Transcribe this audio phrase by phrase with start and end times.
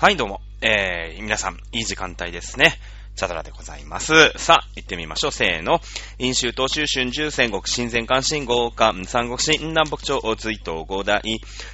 [0.00, 0.40] はい、どうも。
[0.60, 2.78] えー、皆さん、いい時間帯ですね。
[3.16, 4.30] チャドラでございます。
[4.36, 5.32] さあ、行ってみましょう。
[5.32, 5.80] せーの。
[6.20, 11.20] 飲酒、東州、春秋、戦国、新前関、新豪関、三国新、南北朝、追悼、五代、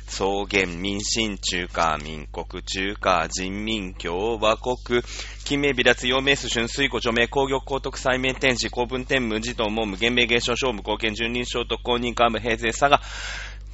[0.06, 5.02] 草原、民進、中華、民国、中華、人民、共和国、
[5.44, 13.02] 金名、微脱、陽明、数春、水庫、除名、工業、高徳、西面、天使、公文、天文、児童、文武、厳明、芸商、勝負、貢献、順人、聖徳、公認、幹部、平成、佐賀、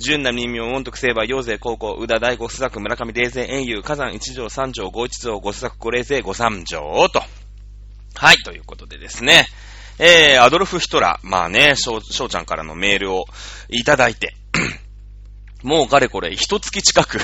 [0.01, 6.81] 純な民名、音徳、聖馬、陽勢、高校、宇田、大五、須作、村上、霊勢、遠遊、火山、一条、三条、五一条、五須作、五霊勢、五三条、
[7.13, 7.23] と。
[8.15, 9.47] はい、ということでですね。
[9.99, 13.27] えー、アドルフ・ヒトラー、まあね、翔ちゃんからのメールを
[13.69, 14.35] いただいて、
[15.63, 17.19] もうかれこれ、一月近く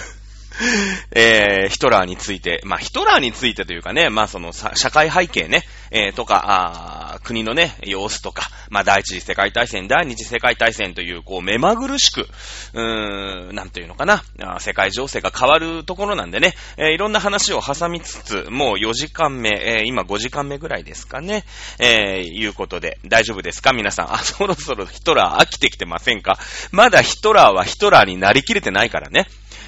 [1.12, 12.28] えー、ヒトラーについて、まあ、ヒトラーについてというかね、まあ、その、社会背景ね、えー、とか、あ国のね、様子とか、まあ、第一次世界大戦、第二次世界大戦という、こう、目まぐるしく、
[12.72, 14.22] うーん、なんていうのかな、
[14.60, 21.44] 世界情勢が変わるところなんでね、えー、いろんな話を挟みつつ、もう4時間目、えー、今5時間目ぐらいですかね、
[21.78, 23.72] えー、いうことで、大丈夫ですか？
[23.72, 24.14] 皆さん。
[24.14, 26.38] あ、そろそろヒトラー飽きてきてませんか？
[26.72, 29.26] まだヒトラーはヒトラーになりきれてないからね。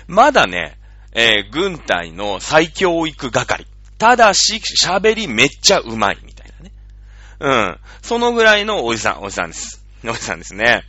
[0.08, 0.78] まだね、
[1.12, 3.66] えー、軍隊の再教育係。
[3.98, 6.72] ただし、喋りめっちゃうまい、みたいなね。
[7.40, 7.78] うん。
[8.02, 9.84] そのぐらいのおじさん、おじさんです。
[10.04, 10.84] おじさんですね。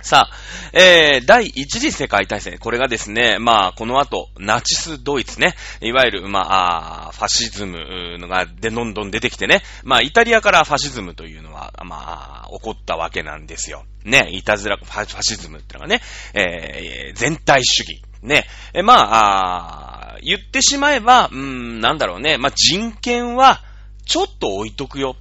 [0.00, 2.58] さあ、えー、第一次世界大戦。
[2.58, 5.54] これがですね、まあ、この後、ナチスドイツね。
[5.80, 9.62] いわゆる、まあ、あファシズムのがで、どんどん出てきてね。
[9.82, 13.86] まあ、イタリアからファシズムというのは、まあ、起こったわけなんですよ。
[14.04, 16.00] ね、いたずら、ファシズムってのがね、
[16.32, 18.02] えー、全体主義。
[18.22, 22.38] ね、え、まあ、あ言ってしまえば、うーん、なんだろうね。
[22.38, 23.62] まあ、人権は、
[24.04, 25.16] ちょっと置いとくよ。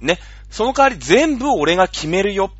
[0.00, 0.18] ね。
[0.50, 2.52] その代わり全部俺が決めるよ。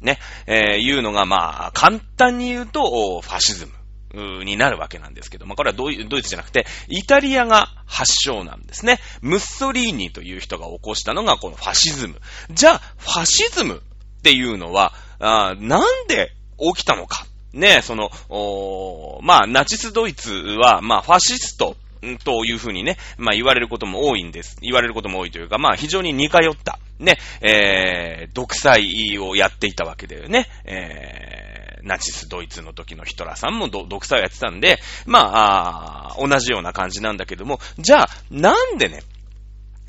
[0.00, 3.72] ね、えー、いうのが、まあ、簡単に言うと、ファシズム。
[4.14, 9.00] になるわけなんですけど、まあ、これはドイツじゃなくて、イタリアが発祥なんですね。
[9.20, 12.20] ムッソリーニという人が起こしたのがこのファシズム。
[12.50, 13.82] じゃあ、ファシズム
[14.18, 17.26] っていうのは、あなんで起きたのか。
[17.52, 21.76] ね、その、おまあ、ナチスドイツは、まあ、ファシスト
[22.24, 24.56] というふうにね、まあ言われることも多いんです。
[24.60, 30.46] 言われることも多いというか、まあ非常に似通った、ね、えー、独裁をやっていたわけだよね。
[30.64, 39.02] えー、ナチスドイツの時のヒトラーさんも独裁をやってたんで、まあ、あ同じような感じなんだけども、じゃあ、なんでね、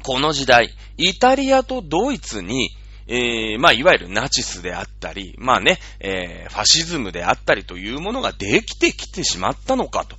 [0.04, 2.72] この時代、イタリアとドイツに、
[3.12, 10.16] えー、まあ、いわゆるナチスであったり、まあね、えー、ファシズムであったりというものができてきてしまったのかと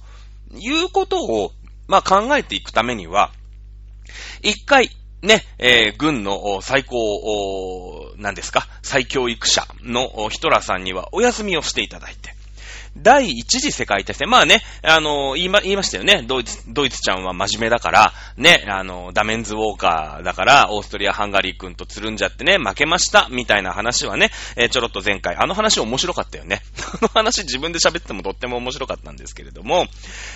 [0.57, 1.53] いうことを、
[1.87, 3.31] まあ、考えていくためには、
[4.43, 4.91] 一回、
[5.23, 6.97] ね、えー、軍の最高、
[8.17, 12.35] 何ですか、最教育者のヒトラーさんにはお休みをしていただいて、
[12.97, 14.29] 第一次世界大戦。
[14.29, 16.23] まあね、あの、言いま、言いましたよね。
[16.27, 26.63] ドイツ、ドイツちゃんは真面目だから、ね、あの、ダメンズウォーカーだから、オーストリア・ハンガリー君とつるんじゃってね、負けました、みたいな話はね、えー、ちょろっと前回、あの話面白かったよね。
[26.95, 29.87] あの話自分で喋ってもとっても面白かったんですけれども、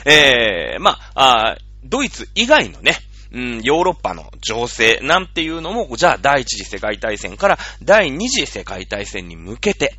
[0.04, 2.97] えー、まあ、あドイツ以外のね、
[3.32, 9.97] うん、ヨーロッパの情勢なんていうのも、じゃあ第一次世界大戦から第二次世界大戦に向けて、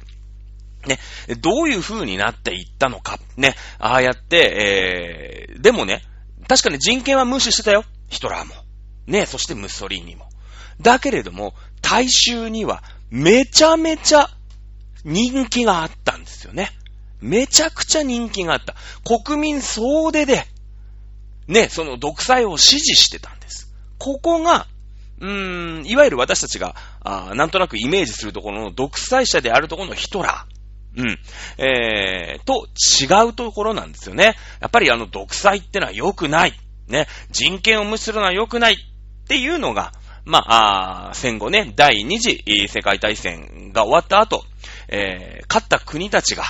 [0.86, 1.00] ね、
[1.40, 3.20] どういう風になっていったのか。
[3.38, 6.04] ね、ああやって、えー、でもね、
[6.48, 7.84] 確かに人権は無視してたよ。
[8.10, 8.54] ヒトラーも。
[9.08, 10.28] ね、そしてムッソリーニも。
[10.82, 14.30] だけれども、大衆にはめちゃめちゃ
[15.04, 16.72] 人気があったんですよね。
[17.22, 18.76] めちゃくちゃ人気があった。
[19.04, 20.46] 国民総出で、
[21.48, 23.74] ね、その独裁を支持してたんです。
[23.98, 24.68] ここが、
[25.22, 30.55] うーん、いわゆる私たちが、あなんとなくイメージするところの独裁者であるところのヒトラー。
[30.98, 31.20] うん。
[31.58, 34.36] えー、と違うところなんですよね。
[34.60, 36.54] やっぱりあの独裁ってのは良くない。
[36.88, 37.08] ね。
[37.32, 39.92] 人権を無視するのは良くないっていうのが、
[40.26, 44.44] まあ、あ戦後ね、第二次世界大戦が終わった後、
[44.88, 46.44] えー、勝った国たちが、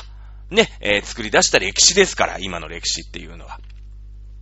[0.50, 3.60] ね、えー、作り出した歴史ですから、今の歴史っていうのは。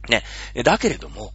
[0.09, 0.23] ね。
[0.63, 1.33] だけれども、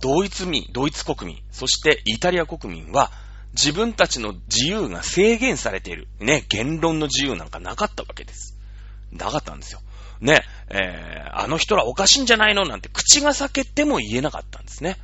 [0.00, 3.10] ドイツ民、ドイツ国民、そしてイタリア国民は、
[3.52, 6.08] 自分たちの自由が制限されている。
[6.20, 8.56] ね、言論の自由なんかなかったわけです。
[9.12, 9.80] なかったんですよ。
[10.20, 12.64] ね、えー、あの人らおかしいんじゃないの？
[12.64, 14.98] なんて口が裂けても言えなかったんですね。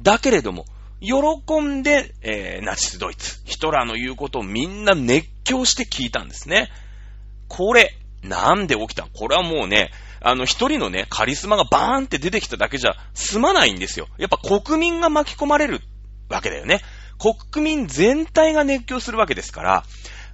[0.00, 0.64] だけれども、
[1.00, 6.70] 喜んで、えー、ナチスドイツ、ヒトラーの言うことをみんな熱狂して聞いたんですね。
[7.48, 9.08] これ、なんで起きた？
[9.12, 9.90] これはもうね、
[10.20, 14.06] あの一人のね、カリスマがバーンって出てきただけじゃ済まないんですよ。
[14.18, 15.80] やっぱ国民が巻き込まれる
[16.28, 16.80] わけだよね。
[17.22, 19.84] 国民全体が熱狂するわけですから、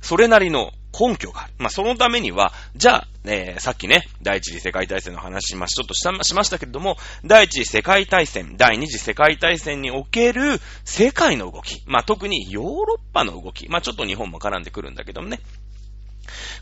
[0.01, 1.53] それなりの根拠がある。
[1.59, 6.97] まあ、そのためには、じゃあ、えー、さっきね、第一次世界大戦の話しまし、ちょっとした、しましたけれども、
[7.27, 15.41] 第一次世界大戦、第二次世界大戦における世界の動き、まあ、特にヨーロッパの動き、まあ、ちょっと日本も絡んでくるんだけどもね、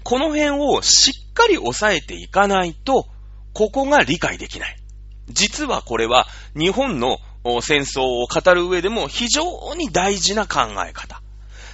[0.02, 3.06] この辺をしっかり押さえていかないと、
[3.52, 4.76] ここが理解できない。
[5.28, 6.26] 実はこれは
[6.56, 7.18] 日本の
[7.62, 11.22] 戦争を語る上でも非常に大事な考え方。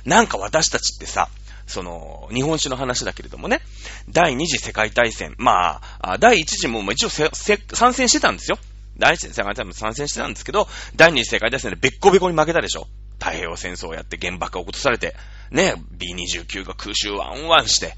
[0.05, 1.29] なんか私たちってさ、
[1.67, 3.61] その、日本史の話だけれどもね、
[4.09, 8.59] 第二次世界大戦、まあ、第一次も一応参戦してたんですよ。
[8.99, 12.87] 第一次世界大戦も参戦してたんですけど、第二次世界大戦でべっこべこに負けたでしょ。
[13.19, 15.15] 太平洋戦争をやって原爆が落とされて、
[15.51, 17.95] ね、B29 が空襲ワンワンして、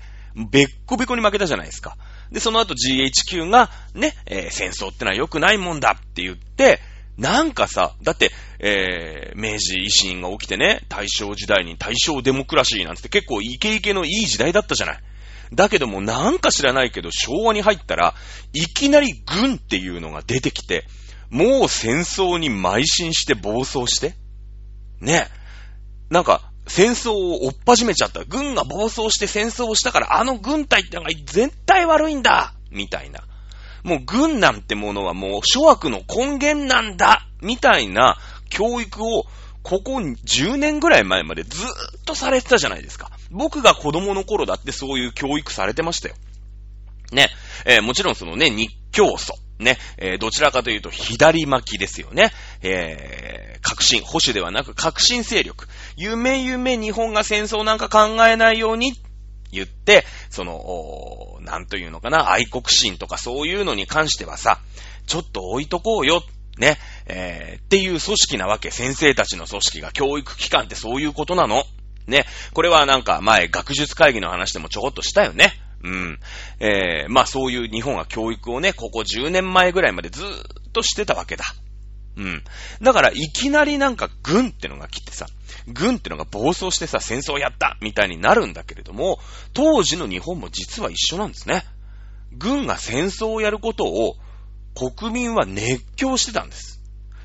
[0.50, 1.96] べっこべこに負けたじゃないですか。
[2.30, 6.80] で、その後 GHQ が、ね、えー、戦争ってのは良くないもんだって言って、
[7.16, 14.98] なんかさ、だって、えー、明治維新が起きてね、大正時代に大正デモクラシーなんて結構イケイケのいい時代だったじゃない。
[15.52, 18.14] だけどもなんか知らないけど昭和に入ったら、
[18.52, 20.84] いきなり軍っていうのが出てきて、
[21.30, 24.14] もう戦争に邁進して暴走して。
[25.00, 25.28] ね。
[26.10, 28.24] なんか、戦争を追っ始めちゃった。
[28.24, 33.20] 軍が暴走して戦争をしたから、あの軍隊ってのが絶対悪いんだみたいな。
[33.84, 39.26] もう軍なんてものはもう諸悪の根源なんだみたいな教育を
[39.62, 41.70] ここ10年ぐらい前までずーっ
[42.04, 43.10] とされてたじゃないですか。
[43.30, 46.16] 僕が子供の頃だってそういう教育されてましたよ。
[47.12, 47.28] ね。
[47.64, 49.34] えー、もちろんそのね、日教祖。
[49.58, 49.78] ね。
[49.96, 52.30] えー、どちらかというと左巻きですよね。
[52.62, 55.66] えー、革新、保守ではなく革新勢力。
[55.96, 58.92] 夢夢日本が戦争なんか考えないように
[59.54, 64.60] 言って、その、なんというのかな、愛国心とかそういうのに関してはさ、
[65.06, 66.22] ちょっと置いとこうよ、
[66.58, 68.70] ね、えー、っていう組織なわけ。
[68.70, 71.64] 先生たちの組織が教育機関ってそういうことなの。
[72.06, 72.26] ね。
[72.52, 75.52] これはなんか前、学術会議の話でもちょこっとしたよね。
[75.82, 76.20] うん。
[76.60, 81.44] えー、まあそういう日本は教育をね、ここ10年前ぐらいまでずーっとしてたわけだ。
[82.16, 82.44] うん。
[82.80, 85.26] だから、いきなりなんか軍ってのが来てさ、
[85.66, 89.18] 軍ってのが暴走してさ、戦争やったみたいになるんだけれども、
[89.52, 91.64] 当時の日本も実は一緒なんですね。
[92.32, 94.16] 軍が戦争をやることを
[94.74, 96.73] 国民は熱狂してたんです。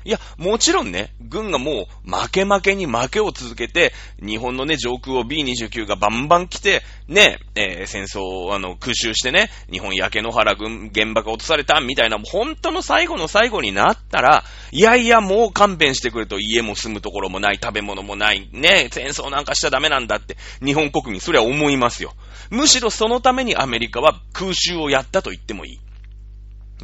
[0.04, 22.14] いや、もちろんね、軍がもう負け負けに負けを続けて、日本のね、上空を B29 がバンバン来て、ね、えー、戦争をあの空襲してね、日本焼け野原軍原爆が落とされたみたいな、本当の最後の最後になったら、いやいや、もう勘弁してくれと、家も住むところもない、食べ物もない、ね、戦争なんかしちゃダメなんだって、日本国民、それは思いますよ。
[22.50, 25.80] むしろそのためにアメリカは空襲をやったと言ってもいい。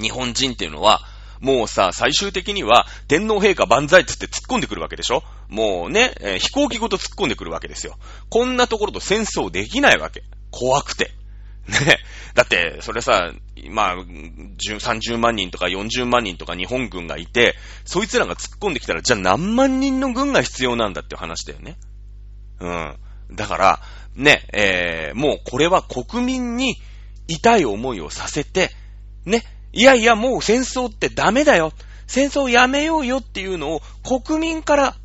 [0.01, 1.01] 日本人っていうのは、
[1.41, 5.23] もうさ、最終的には、天皇陛下万歳つって突っ込んでくるわけでしょ？
[5.49, 7.99] もうね、えー、飛行機ごと突っ込んでくるわけですよ。
[8.29, 10.23] こんなところと戦争できないわけ。
[10.51, 11.13] 怖くて。
[11.69, 11.99] ね。
[12.35, 13.33] だって、それさ、
[13.71, 21.77] まあ、30万人とか40万人とか日本軍がいて、そいつらが突っ込んできたら、じゃあ何万人の軍が必要なんだって話だよね。
[22.61, 22.97] うん。
[23.33, 23.81] だから、
[24.15, 26.77] ね、えー、もうこれは国民に
[27.29, 28.71] 痛い思いをさせて、
[29.25, 29.43] ね、
[29.77, 31.71] いやいや、もう戦争ってダメだよ。
[32.07, 34.97] 戦争やめようよっていうのを国民から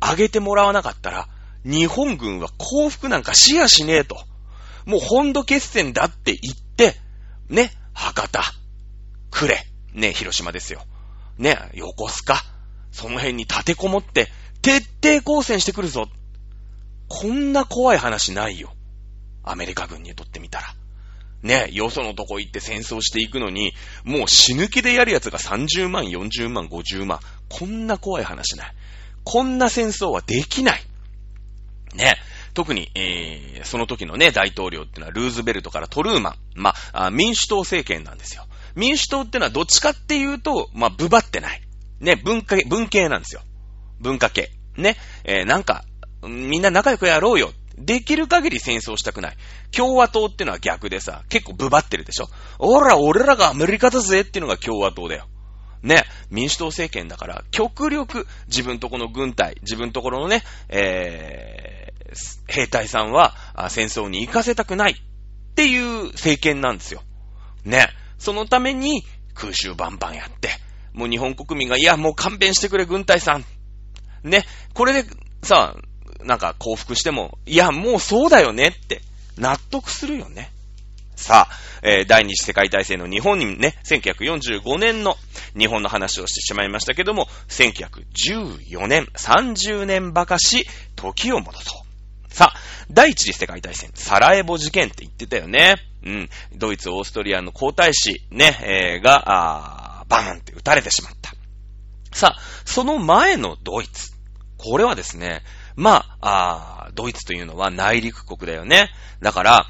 [0.00, 1.28] 上げてもらわなかったら、
[1.66, 4.16] 日本軍は降伏なんかしやしねえと。
[4.86, 6.96] もう本土決戦だって言って、
[7.50, 8.42] ね、博多、
[9.30, 9.54] 呉、
[9.92, 10.80] ね、広島ですよ。
[11.36, 12.36] ね、横須賀、
[12.92, 14.28] その辺に立てこもって、
[14.62, 16.08] 徹底抗戦してくるぞ。
[17.08, 18.72] こんな怖い話ないよ。
[19.42, 20.74] アメリカ軍にとってみたら。
[21.42, 23.72] ね、よそのとこ行って戦争していくのに、
[24.04, 27.20] もう死ぬ気でやるやつが30万、40万、50万。
[27.48, 28.74] こんな怖い話ない。
[29.24, 30.82] こんな戦争はできない。
[31.94, 32.16] ね。
[32.52, 36.34] 特に、えー、その時のね、大統領ってのはルーズベルトからトルーマン。
[36.54, 38.46] まあ、民主党政権なんですよ。
[38.74, 41.62] 民主党ってのはどっちかっていうと、まあ、ブバってない。
[42.00, 43.42] ね、文化、文系なんですよ。
[44.00, 44.50] 文化系。
[44.76, 45.84] ね、えー、なんか、
[46.22, 47.52] みんな仲良くやろうよ。
[47.80, 49.36] できる限り戦争したくない。
[49.72, 55.26] 共和党ってのは逆でさ、結構ブバってるでしょおら、俺らがアメリカだぜっていうのが共和党だよ。
[55.82, 63.34] ね、民主党政権だから、極力自分とこの軍隊、自分ところのね、えー、兵隊さんは
[63.70, 67.02] 戦争に行かせたくないっていう政権なんですよ。
[67.64, 70.50] ね、そのために空襲バンバンやって、
[70.92, 73.44] もう日本国民が、いや、もう勘弁してくれ、軍隊さん。
[74.22, 74.44] ね、
[74.74, 75.08] これで
[75.42, 75.76] さ、
[76.24, 79.02] なんか降伏しても、いや、もうそうだよねって
[79.36, 80.50] 納得するよね。
[81.16, 85.16] さあ、えー、第二次世界大戦の日本にね、1945年の
[85.58, 91.74] 日本の話をしてしまいましたけども、1914年、30年ばかし、時を戻そ
[92.30, 92.34] う。
[92.34, 92.58] さあ、
[92.90, 95.76] 第一次世界大戦、サラエボ事件って言ってたよね。
[96.04, 96.30] うん。
[96.54, 101.32] ドイツ、オーストリアの皇太子、ね、えー、が、あバーンって撃たれてしまった。
[102.12, 104.12] さあ、その前のドイツ。
[104.58, 105.42] これはですね、
[105.76, 108.90] まあ、あドイツというのは内陸国だよね。
[109.20, 109.66] だから、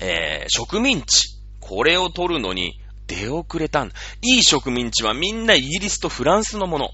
[0.00, 1.36] えー、植民地。
[1.60, 3.94] これを取るのに出遅れたんだ。
[4.22, 6.90] いい植民地はみんなイギリスとフランスのもの。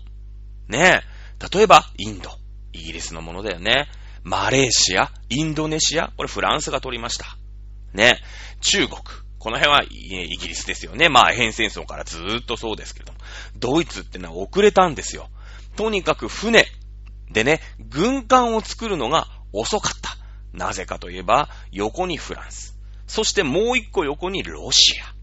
[0.69, 1.49] ねえ。
[1.57, 2.31] 例えば、インド。
[2.73, 3.88] イギリスのものだよね。
[4.25, 6.12] マレーシア、インドネシア。
[6.16, 7.37] これフランスが取りました。
[7.93, 8.19] ね。
[8.61, 9.00] 中国。
[9.38, 11.11] この辺はイギリスですよね。
[11.11, 13.19] まあ、変戦争からずーっとそうですけども。
[13.57, 15.28] ドイツってのは遅れたんですよ。
[15.76, 16.64] とにかく船。
[17.31, 20.16] でね、軍艦を作るのが遅かった。
[20.52, 22.78] なぜかといえば、横にフランス。
[23.07, 25.14] そしてもう一個横にロシア。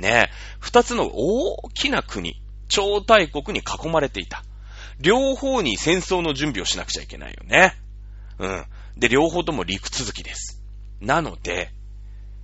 [0.00, 4.42] ね二つの大きな国、超大国に囲まれていた。
[5.00, 7.74] 両方に戦争の準備をしなくちゃいけないよね。
[8.38, 8.64] うん。
[8.96, 10.62] で、両方とも陸続きです。
[11.00, 11.70] なので、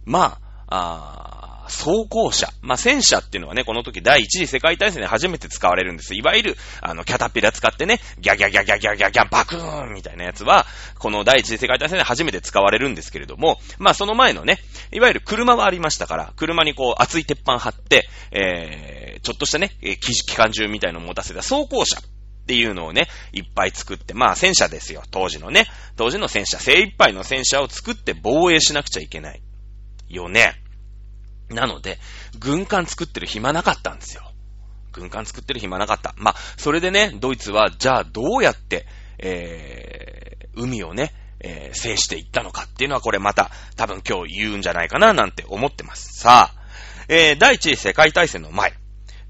[0.05, 2.49] まあ、あ装甲車。
[2.63, 6.15] まあ、戦車っていうのはね、この時第一次世界大戦で初めて使われるんです。
[6.15, 10.67] いわゆる、あの、キャタピラ使ってね、ギャギャギャギャギャギャギャバクーンみたいなやつは、
[10.99, 14.59] この第一次世界大戦で初めて使われるんですけれども、まあ、その前のね、
[14.93, 22.01] いわゆる車はありましたから、車にこう、熱い鉄板張って、えー、ちょっとしたね、機関銃みたいのを持たせた装甲車。
[22.41, 25.67] っていうのをね、いっぱい作って、まあ戦車ですよ、当時のね。
[25.95, 29.41] 当時の戦車、精一杯の戦車を作って防衛しなくちゃいけない。
[30.09, 30.55] よね。
[31.51, 31.99] なので、
[32.39, 34.23] 軍艦作ってる暇なかったんですよ。
[34.93, 36.15] 軍艦作ってる暇なかった。
[36.17, 38.87] まあ、それでね、ドイツは、じゃあどうやって、
[39.19, 46.21] えー、海をね、えー、制していったのかっていうのはこれまた多分今日言うんじゃないかななんて思ってます。
[46.21, 46.61] さあ、
[47.09, 48.75] えー、第一次世界大戦の前、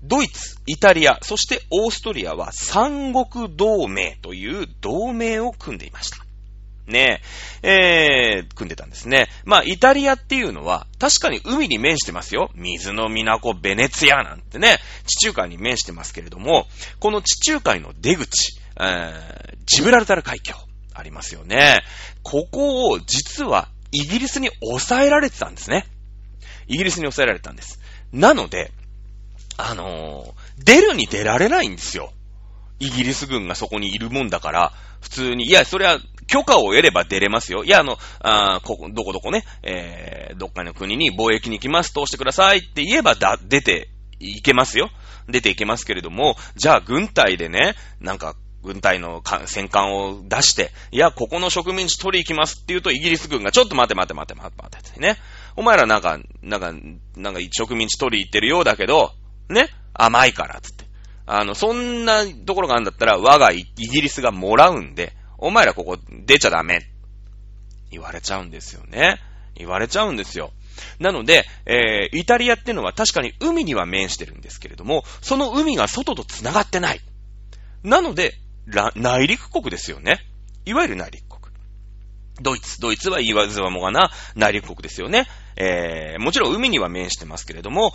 [0.03, 6.30] ドイツ、イタリア、そしてオーストリアは三国同盟という同盟を組んでいました。
[6.87, 7.23] ね
[7.63, 9.29] え、えー、組んでたんですね。
[9.45, 12.51] まあ、イタリアっていうのは、確かに海に面してますよ。
[12.55, 16.67] 水の港、ベネツィアなんてね、地中海に面してますけれども、
[16.99, 20.55] この地中海の出口、えー、ジブラルタル海峡、
[20.95, 21.83] ありますよね。
[22.23, 25.87] ここを、実は、イギリスに抑えられてたんですね。
[26.69, 27.81] イギリスに抑えられてたんです。
[28.13, 28.71] なので、
[29.57, 32.13] あのー、出るに出られないんですよ。
[32.81, 37.65] イギリス軍がそこにいるもんだから、普通に、いや、それは許可を得れば出れますよ。
[37.65, 44.91] いや、あの、あここ、どこどこね、えー、どっかの国に貿易に行きます、通してくださいって言えばだ、出ていけますよ。
[45.29, 55.17] 出ていけますけれども、じゃあ軍隊でね、なんか、軍隊の戦艦を出して、いや、ここの植民地取り行きますって言うと、イギリス軍がちょっと待て待て待て待て待てってね。
[55.57, 56.73] お前らなんか、なんか、
[57.17, 59.13] なんか植民地取り行ってるようだけど、
[59.49, 60.80] ね、甘いから、つって。
[61.27, 66.87] あの、そんなところがあるんだったら、我がイギリスがもらうんで、お前らここ出ちゃダメ。
[67.91, 69.19] 言われちゃうんですよね。
[69.55, 70.53] 言われちゃうんですよ。
[70.99, 77.01] なので、えー、イタリアっていうのは確かに海には面してるんですけれども、その海が外と繋がってない。
[77.83, 78.35] なので、
[78.95, 80.21] 内陸国ですよね。
[80.65, 81.30] いわゆる内陸。
[82.41, 85.27] ドイツ、ドイツは言わずはもがな内陸国ですよね。
[85.57, 87.93] えー、もちろん海には面してますけれども、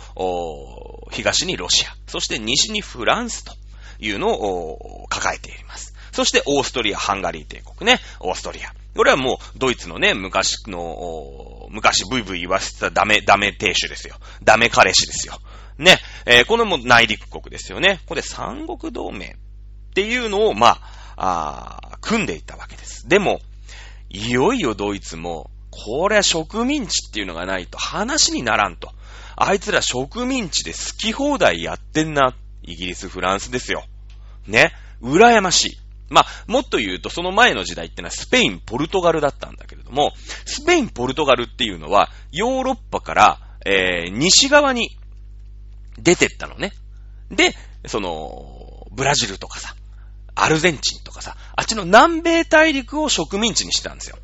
[1.10, 3.52] 東にロシア、そして西にフランスと
[3.98, 5.94] いうのを抱えています。
[6.12, 8.72] そしてオーストリア、ハンガリー帝国ね、オーストリア。
[8.96, 14.16] これはもうドイツのね、昔の、昔ブイブイ言わせてたダメ、ダメ亭主ですよ。
[14.42, 15.38] ダメ彼氏ですよ。
[15.78, 18.00] ね、えー、これも内陸国ですよね。
[18.06, 20.78] これ三国同盟っていうのを、ま
[21.16, 23.08] あ、あ組んでいったわけです。
[23.08, 23.40] でも、
[24.10, 28.90] いよいよドイツも、これは植民地っていうのがないと話にならんと。
[29.36, 32.34] あいつら植民地で好き放題やってんな。
[32.62, 33.84] イギリス、フランスですよ。
[34.46, 34.72] ね。
[35.02, 35.78] 羨ましい。
[36.08, 40.12] まあ、もっと言うと、その前の時代ってのはスペイン、ポルトガルだったんだけれども、
[40.44, 44.96] スペイン、ポルトガルっていうのは、ヨーロッパから、えー、西側に
[45.98, 46.72] 出てったのね。
[47.30, 47.54] で、
[47.86, 49.74] その、ブラジルとかさ、
[50.36, 54.18] アルゼンチンとかさ、あっちの南米大陸を植民地にしてたんですよ。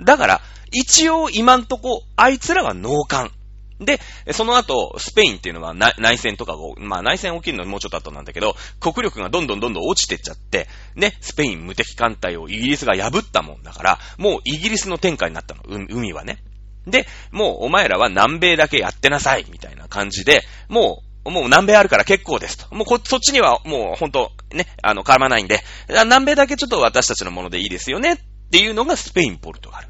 [0.00, 0.40] だから、
[0.72, 3.32] 一応今んとこ、あいつらは農艦。
[3.80, 4.00] で、
[4.32, 16.38] その後、スペインっていうのは内戦とかが、まあ内戦起きるのもうちょっと後なんだけど、国力がどんどんどんどん落ちてっちゃって、ね、スペイン無敵艦隊をイギリスが破ったもんだから、もうイギリスの天下になったの、海はね。
[16.86, 22.74] で、もうお前らは南米だけやってなさい、みたいな感じで、もう、もう南米あるから結構ですと。
[22.74, 28.18] もうこ、そっちにはもうほんと、ね、あの、絡まないんで、南米だけちょっと私たちのものでいいですよね、っ
[28.50, 29.88] ていうのがスペイン、ポルトガル。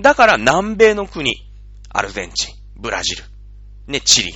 [0.00, 1.36] だから南米の国、
[1.90, 3.24] アルゼンチン、ブラジル、
[3.86, 4.34] ね、チリ、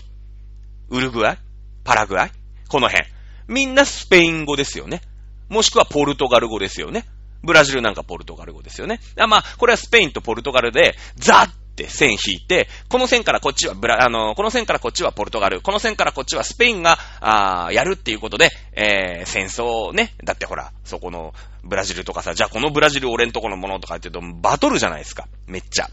[0.91, 1.39] ウルグアイ、
[1.85, 2.33] パラグアイ、
[2.69, 3.07] この辺。
[3.49, 5.01] みんなスペイン語ですよね。
[5.49, 7.05] もしくはポルトガル語ですよね。
[7.43, 9.01] ブラジルなんかポルトガル語ですよね。
[9.19, 20.15] あまあ、これはスペインとポルトガルで、ザって線引いて、この線からこっちはブラ、あの、この線からこっちはポルトガル、この線からこっちはスペインが、あやるっていうことで、えー、戦争をね。
[20.25, 21.33] だってほら、そこの、
[21.63, 25.29] ブラジルとかさ、じゃあこのブラジル俺んとこのものとかってると、バトルじゃないですか。
[25.47, 25.89] めっちゃ。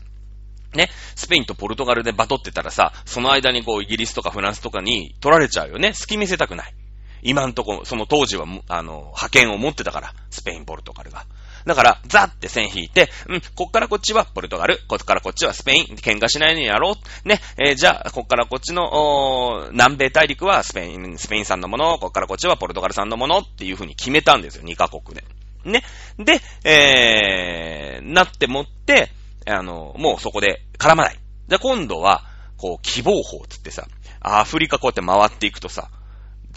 [0.74, 5.94] ね、スペインとポルトガルでバトってたらさ、その間にこう、イギリスとかフランスとかに取られちゃうよね。
[5.94, 6.74] 隙見せたくない。
[7.22, 11.26] 今んとこ、その当時は、あの、派遣を持ってたから、スペイン、ポルトガルが。
[11.66, 17.28] だから、ザって線引いて、うん、こっからこっちはポルトガル、こっからこっちはスペイン、喧嘩しないようにやろう。
[17.28, 25.24] ね、えー、じゃあ、こっからこっちの、南米大陸はスペイン、スペイン産のもの、こっからこっちはポルトガル産のものっていう風に決めたんですよ、2カ国で。
[25.64, 25.84] ね。
[26.20, 29.10] で、えー、なってもって、
[29.48, 31.20] あの、もうそこで絡まない。
[31.48, 32.24] で、今度は、
[32.58, 33.88] こう、希望法つってさ、
[34.22, 35.90] アフリカこうやって回っていくとさ、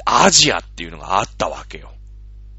[0.04, 1.92] アジアっていうのがあったわけよ。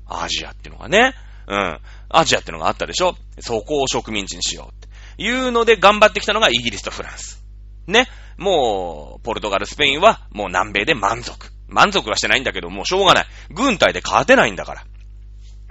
[0.05, 1.13] アジアっていうのがね。
[1.49, 1.79] うん。
[2.09, 3.15] アジアってのがあったでしょ？
[3.39, 7.43] そこを植民地にしようっていうので頑張ってきたのがイギリスとフランス。
[7.87, 8.07] ね。
[8.37, 11.51] もう、ポルトガル、スペインはもう南米で満足。
[11.67, 13.25] 満足はしてないんだけど、もうしょうがない。
[13.49, 14.85] 軍隊で勝てないんだから。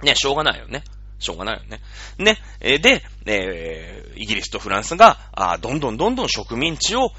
[0.03, 0.83] ね、しょうがないよね。
[1.17, 1.81] しょうがないよね。
[2.17, 2.37] ね。
[2.79, 7.11] で、えー、イギリスとフランスが、あどんどんどんどん植民地を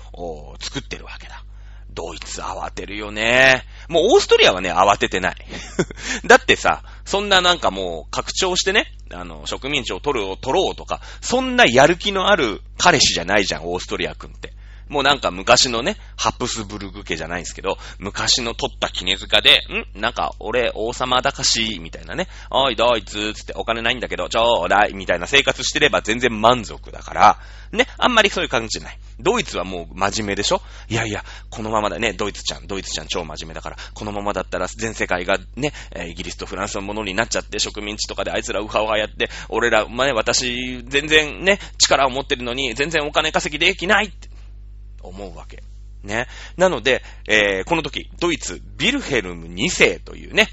[0.61, 1.45] 作ってるわけだ。
[1.93, 3.65] ドイツ慌てるよね。
[3.89, 5.37] もうオーストリアはね、慌ててない。
[6.25, 14.53] だってさ、そんななんかもう拡張してね、あの、植民地を取る、取ろうとか、そんなやる気のある彼氏じゃないじゃん、オーストリア君って。
[14.91, 19.61] もうなんか昔のね、ハプスブルグ家じゃないんですけど、昔の取った絹塚で、
[19.95, 20.01] ん？
[20.01, 27.39] なんか俺王様だかし、みたいなね、おいドイツつってお金ないんだけど、ちょうだい、みたいな生活してれば全然満足だから、
[27.73, 28.99] ね、あんまりそういう感じじゃない。
[29.21, 30.61] ドイツはもう真面目でしょ？
[30.89, 35.73] いやいや、このままだね、ドイツちゃん、ドイツちゃん超真面目だから、このままだったら全世界がね、
[36.09, 44.30] イギリスとフランスのものになっちゃって、植民地とかであいつらウハウハやって、俺ら、まあね、私、全然ね、力を持ってるのに、全然お金稼ぎできないって
[45.03, 45.63] 思うわけ。
[46.03, 46.27] ね。
[46.57, 50.49] なので、えー、この時、ドイツ、ビルヘルム2世というね、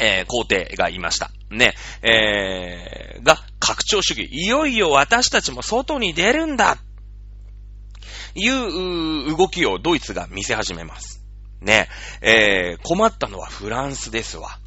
[0.00, 1.30] えー、皇帝がいました。
[1.50, 4.28] ね、えー、が、拡張主義。
[4.30, 6.78] いよいよ私たちも外に出るんだ
[8.34, 11.24] いう動きをドイツが見せ始めます。
[11.60, 11.88] ね、
[12.20, 14.58] えー、困ったのはフランスですわ。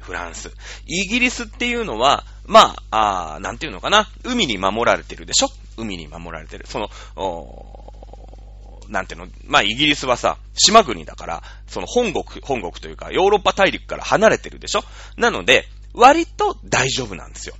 [0.00, 0.50] フランス。
[0.86, 4.08] イギリスっていうのは、まあ、あなんていうのかな。
[4.24, 5.48] 海に守られてるでしょ？
[5.76, 6.66] 海に守られてる。
[6.66, 6.88] その、
[8.88, 14.82] なんていうの、まあ、イギリスはさ、島国だから、その本国、本国というか、ヨーロッパ大陸から離れてるでしょ？
[15.16, 17.54] なので、割と大丈夫なんですよ。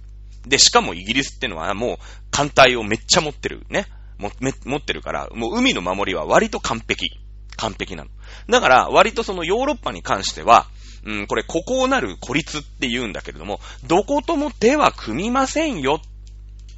[0.47, 1.99] で、しかもイギリスってのはもう、
[2.31, 3.87] 艦隊をめっちゃ持ってるね？
[4.19, 7.11] も、め、持ってるから、もう海の守りは割と完璧。
[7.57, 8.11] 完璧なの。
[8.49, 10.67] だから、割とそのヨーロッパに関しては、
[11.05, 16.01] うん、これ、ここなる孤立って言うんだけれども、どことも手は組みませんよ。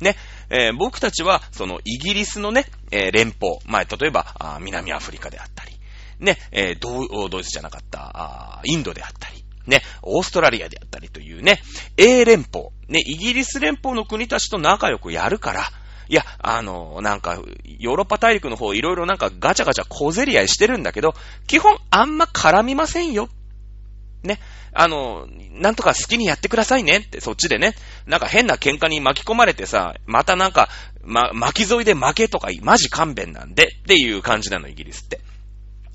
[0.01, 0.17] ね？
[0.51, 5.73] えー、僕たちは、そのイギリスのね、えー、連邦、まあ、例えばあ、南アフリカであったり、
[6.19, 8.11] ね、えー、ドドイツじゃなかった。
[8.15, 11.61] あ、インドであったり、ね、オーストラリアであったりというね、
[11.97, 15.71] 英連邦、ね、イギリス連邦の国たちと仲良くやるから、
[16.09, 17.41] いや、あの、なんか、
[17.79, 21.15] ヨーロッパ大陸の方いろいろなんかガチャガチャ小競り合いしてるんだけど、
[21.47, 23.29] 基本あんま絡みませんよ。
[24.23, 24.41] ね。
[24.73, 27.75] あの、なんとか好きにやってくださいねって、そっちでね。
[28.07, 30.69] なんか変な喧嘩に巻き込まれてさ、またなんか、
[31.03, 35.21] ま、巻き添いで負けとか、マジ勘弁なんで、っていう感じなの、イギリスって。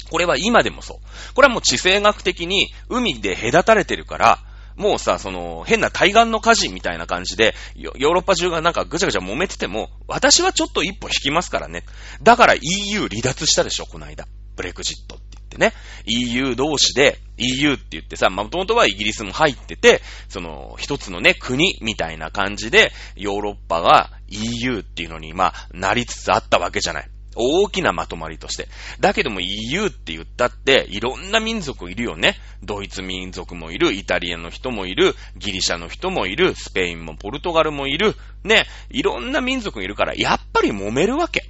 [0.10, 1.34] これは今でもそう。
[1.34, 4.40] これはもう地政学的に海で隔たれてるから、
[4.76, 11.84] もうさ、その、変な対岸の火事みたいな感じで、ヨーロッパ中がなんかぐちゃぐちゃ揉めてても、私はちょっと一歩引きますからね。
[12.22, 14.28] だから EU 離脱したでしょ、この間。
[14.56, 15.74] ブレクジットって言ってね。
[16.06, 27.10] EU 同士で、EU って言ってさ、ま、もともとはイギリスも入ってて、その、一つのね、国みたいな感じで、ヨーロッパが EU っていうのに、まあ、なりつつあったわけじゃない。
[27.36, 28.68] 大きなまとまりとして。
[29.00, 32.38] だけども EU って言ったって、いろんな民族いるよね。
[32.63, 38.15] ドイツ民族もいる、イタリアの人もいる、ギリシャの人もいる、スペインもポルトガルもいる。
[38.44, 38.65] ね。
[38.89, 41.50] いろんな民族いるから、やっぱり揉めるわけ。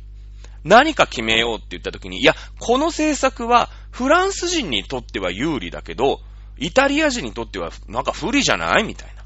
[0.66, 6.20] 何か決めようって言った時に、いや、この政策はフランス人にとっては有利だけど、
[6.58, 9.24] イタリア人にとってはなんか不利じゃないみたいな。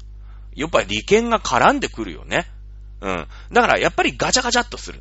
[0.54, 2.46] やっぱり利権が絡んでくるよね。
[3.00, 3.26] うん。
[3.52, 5.00] だからやっぱりガチャガチャっとする。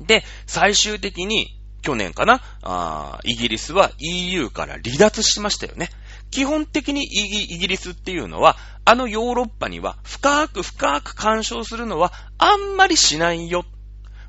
[0.00, 2.42] で、最終的に、去年かな？
[2.62, 5.90] あイギリスは EU から離脱しましたよね。
[6.30, 13.64] 基本的にイギリスっていうのは、あのヨーロッパには深く深く干渉するのはあんまりしないよ。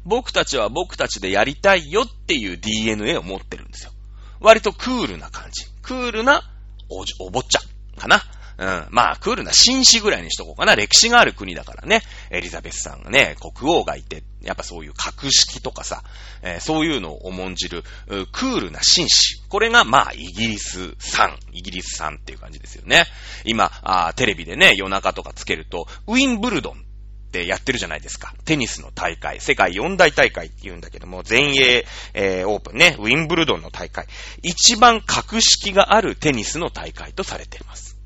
[0.07, 3.91] 僕たちは僕たちでやりたいよっていう DNA を持ってるんですよ。
[4.39, 5.65] 割とクールな感じ。
[5.81, 6.41] クールな
[6.89, 7.59] おじお坊ちゃ
[7.99, 8.21] かな。
[8.57, 8.87] うん。
[8.89, 10.75] まあ、クールな紳士ぐらいにしとこうかな。
[10.75, 12.01] 歴史がある国だからね。
[12.31, 16.03] エリザベスさんがね、国王がいて、やっぱそういう格式とかさ、
[16.41, 17.83] えー、そういうのを重んじる、
[18.31, 19.41] クールな紳士。
[19.49, 21.37] これが、まあ、イギリス産。
[21.51, 23.03] イギリス産っていう感じですよね。
[23.43, 23.71] 今、
[24.15, 26.86] テレビでね、夜中とかつけると、ウィンブルドン
[27.27, 28.33] ってやってるじゃないですか。
[28.45, 29.39] テニスの大会。
[29.41, 34.07] 世界四大大会って言うんだけども、全英、えー、オープンね、ウィンブルドンの大会。
[34.41, 37.97] 一番格式があるテニスの大会とされています。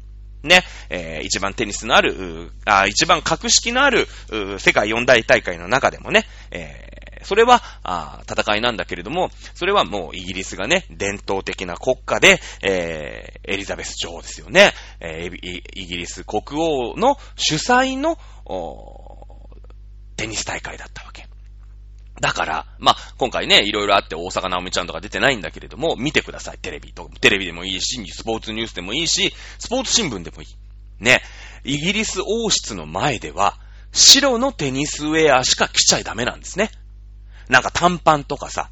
[0.44, 4.08] ね、えー、一番テニスのある、あ一番格式のある、
[4.60, 14.74] 世界四大大会の中でもね、えー、それは、あ戦いなんだけれども、それはもうイギリスがね、伝統的な国家で、えー、エリザベス女王ですよね。
[15.00, 18.18] えー、イギリス国王の主催の、
[20.16, 21.28] テニス大会だったわけ。
[22.20, 27.10] だから、まあ、今回ね、いろいろあって大阪直美ちゃんとか出てないんだけれども、見てください、テレビと。
[27.20, 30.48] テレビでもいいし、スポーツニュースでもいいし、スポーツ新聞でもいい。
[31.04, 31.22] ね。
[31.64, 33.58] イギリス王室の前では、
[33.92, 36.70] 白のテニスウェアしか着ちゃダメなんですね。
[37.50, 38.70] なんか短パンとかさ、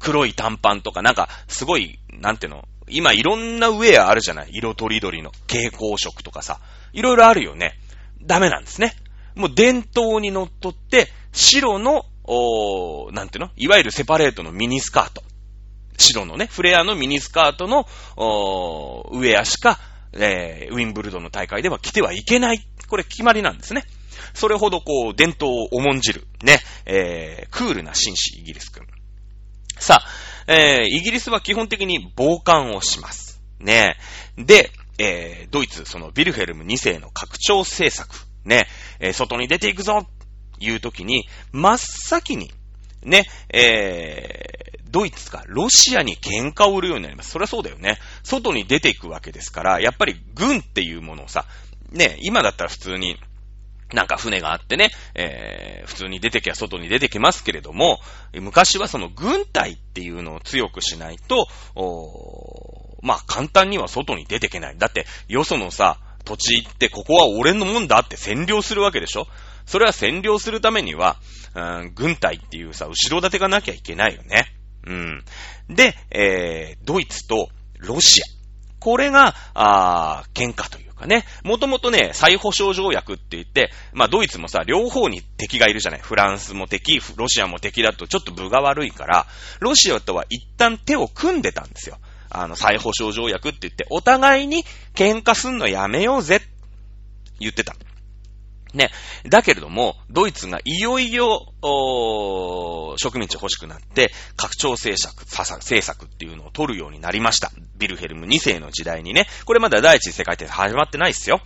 [0.00, 6.60] 黒い短パンとか、なんか、すごい、なんていうの、今いろんなウェアあるじゃない色とりどりの蛍光色とかさ、
[6.92, 7.78] いろいろあるよね。
[8.22, 8.94] ダメなんですね。
[9.38, 13.50] もう伝統にのっとって、白のおーなんていうの？
[13.56, 15.22] いわゆるセパレートのミニスカート。
[15.96, 19.78] 白のね、フレアのミニスカートの、おーウェアしか、
[20.12, 22.60] えー、ウィンブルドンの大会では着てはいけない。
[22.88, 23.84] これ決まりなんですね。
[24.34, 28.86] それほどこう、伝統を重んじる、ね、えー、クールな紳士、イギリス君。
[29.78, 33.40] さあ、えー、イギリスは基本的に傍観をします。
[33.60, 33.96] ね。
[34.36, 38.66] で、えー、ドイツ、そのビルヘルム2世の拡張政策、ね、
[39.00, 40.06] えー、外に出ていくぞ
[40.60, 42.50] いう時に、真っ先に、
[43.02, 47.30] ね、えー、ドイツかロシアに喧嘩を売るようになります。
[47.30, 47.98] そりゃそうだよね。
[48.22, 51.44] 外に出ていくわけですから、やっぱり軍っていうものをさ、
[51.92, 53.16] ね、今だったら普通に、
[53.92, 58.00] なんか船があってね、えー、普通に出てきゃ外に出てきますけれども、
[58.34, 64.76] 昔はその軍隊っていうのを強くしないと、おまあ簡単には外に出てけない。
[64.76, 65.98] だって、よそのさ、
[66.28, 69.26] 土地行ってここは俺のもんだって占領するわけでしょ？
[69.64, 71.16] それは占領するためには、
[71.54, 74.46] うん、軍隊っていうさ、後ろ盾がなきゃいけないよね。
[74.86, 75.24] うん。
[75.68, 78.24] で、えー、ドイツとロシア。
[78.78, 81.24] これが、あ喧嘩というかね。
[81.42, 86.00] もともとね、再保障条約って言って、まあドイツもさ、両方に敵がいるじゃない。
[86.00, 89.26] フランスも敵、ロシアも敵だとちょっと分が悪いから、
[89.60, 91.98] ロシアとは一旦手を組んでたんですよ。
[92.30, 94.64] あの、再保障条約って言って、お互いに
[94.94, 96.40] 喧嘩すんのやめようぜ、
[97.40, 97.74] 言ってた。
[98.74, 98.90] ね。
[99.28, 107.50] だけれども、ドイツがいよいよ、植民地欲しくなって、拡張政策、政策っていうのを取るようになりました。
[107.76, 109.26] ビルヘルム2世の時代にね。
[109.44, 111.40] これまだ第一次世界大戦始まってないっすよ。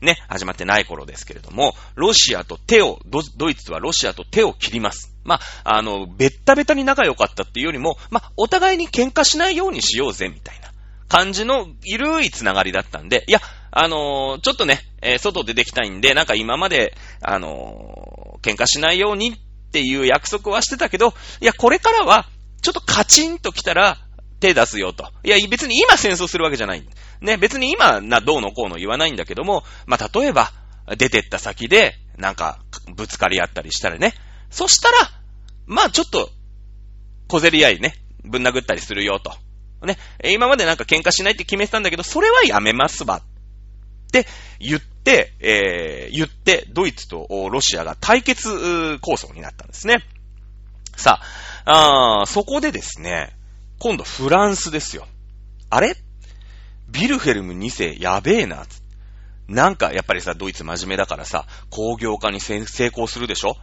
[0.00, 0.16] ね。
[0.28, 3.00] 始まってない頃ですけれども、ロシアと手を、
[3.36, 5.15] ドイツはロシアと手を切ります。
[5.26, 10.70] まあ、あの、べったべたに仲良かったっていうよりも、まあ、お互いに喧嘩しないようにしようぜ、みたいな
[11.08, 19.36] 感じの、ゆるいつながりだったんで、いや、あのー、ちょっとね、えー、外出てきたいんで、なんか今まで、あのー、喧嘩しないようにっ
[19.72, 22.26] ていう約束はしてたけど、いや、これからは、
[22.62, 23.98] ちょっとカチンと来たら、
[24.40, 25.10] 手出すよと。
[25.24, 26.86] いや、別に今戦争するわけじゃない。
[27.20, 30.52] ね、別に今、な、どうのこうの言わないんだけども、まあ、例えば、
[30.96, 32.60] 出てった先で、なんか、
[32.94, 34.14] ぶつかり合ったりしたらね。
[34.56, 35.10] そしたら、
[35.66, 36.30] まあ、ちょっと、
[37.28, 39.30] 小競り合いね、ぶん殴ったりするよと。
[39.84, 43.16] ね、今までなんか喧嘩しないって決めてたんだけど、それはやめますわ。
[43.18, 43.22] っ
[44.10, 44.26] て
[44.58, 49.98] 言って、えー、言って、ドイツとロシアが対決構想になったんですね。
[50.96, 51.20] さ
[51.66, 53.36] あ、あそこでですね、
[53.78, 55.06] 今度フランスですよ。
[55.68, 55.96] あれ？
[56.88, 58.64] ビルヘルム2世やべえな。
[59.48, 63.54] なんかやっぱりさ、ドイツ真面目だからさ、工業化に成功するでしょ？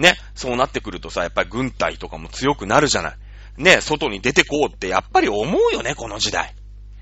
[0.00, 3.14] ね、そうなってくるとさ、やっぱり軍隊とかも強くなるじゃない。
[3.58, 6.54] ね、外に出てこうってやっぱり思うよね、この時代。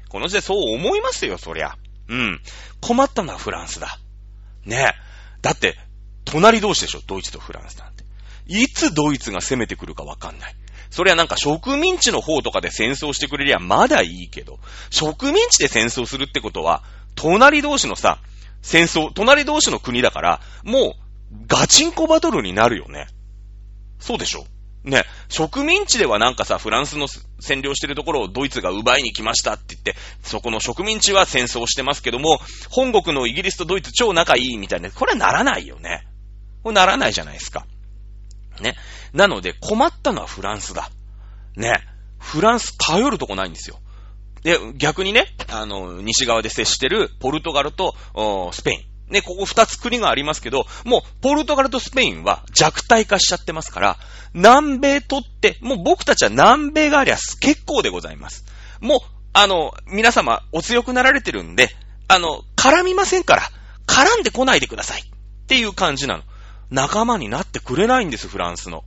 [0.08, 1.76] この時代そう思いますよ、そりゃ。
[2.08, 2.40] うん。
[2.80, 3.98] 困ったのはフランスだ。
[4.64, 4.94] ね
[5.42, 5.76] だって、
[6.24, 8.04] 隣同士でしょ、ドイツとフランスなんて。
[8.48, 10.56] いつドイツが攻めてくるかわかんない。
[10.90, 14.58] それはなんか植民地の方とかで戦争してくれりゃまだいいけど、
[14.90, 16.82] 植民地で戦争するってことは、
[17.14, 18.18] 隣同士のさ、
[18.62, 21.07] 戦争、隣同士の国だから、もう、
[21.46, 23.08] ガチンコバトルになるよね。
[23.98, 24.46] そうでしょ？
[24.84, 32.38] ね、植民地ではなんかさ、フランスの占領してるところをドイツが奪いに来ましたって言って、そこの植民地は戦争してますけども、
[32.70, 36.06] 本国のイギリスとドイツ超仲いいみたいな、これはならないよね。
[36.62, 37.66] これならないじゃないですか。
[38.60, 38.76] ね。
[39.12, 40.90] なので困ったのはフランスだ。
[41.56, 41.80] ね。
[42.18, 43.80] フランス頼るとこないんですよ。
[44.42, 47.94] で、逆にね、あの、西側で接してるポルトガルと
[48.52, 48.97] スペイン。
[49.10, 53.96] ね、ここ二つ国がありますけど、もう、ポルトガルとスペインは弱体化しちゃってますから、
[54.34, 58.44] 南米取って、もう僕たちは南米がありゃ結構でございます。
[58.80, 59.00] もう、
[59.32, 61.70] あの、皆様、お強くなられてるんで、
[62.08, 63.42] あの、絡みませんから、
[63.86, 65.02] 絡んでこないでください。
[65.02, 65.04] っ
[65.46, 66.22] ていう感じなの。
[66.70, 68.84] 仲間になってくれないんです、フランスの。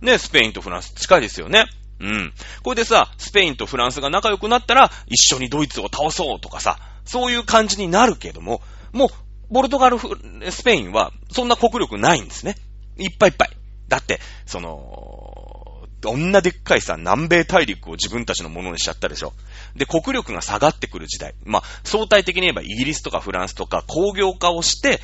[0.00, 1.66] ね、スペインとフランス近いですよね。
[2.00, 2.32] うん。
[2.62, 8.60] これでさ、スペインとフランスが仲良くなったら、一緒にドイツを倒そうとかさ、そういう感じになるけども、
[8.92, 9.08] もう、
[9.52, 12.56] ポルトガル、スペインは、そんな国力ないんですね。
[12.98, 13.50] いっぱいいっぱい。
[13.88, 19.32] だって、その、どんなでっかいさ、南米大陸を自分たちのものにしちゃったでしょ。
[19.74, 21.34] で、国力が下がってくる時代。
[21.44, 25.00] まあ、相対的に言えばイギリスとかフランスとか工業化をして、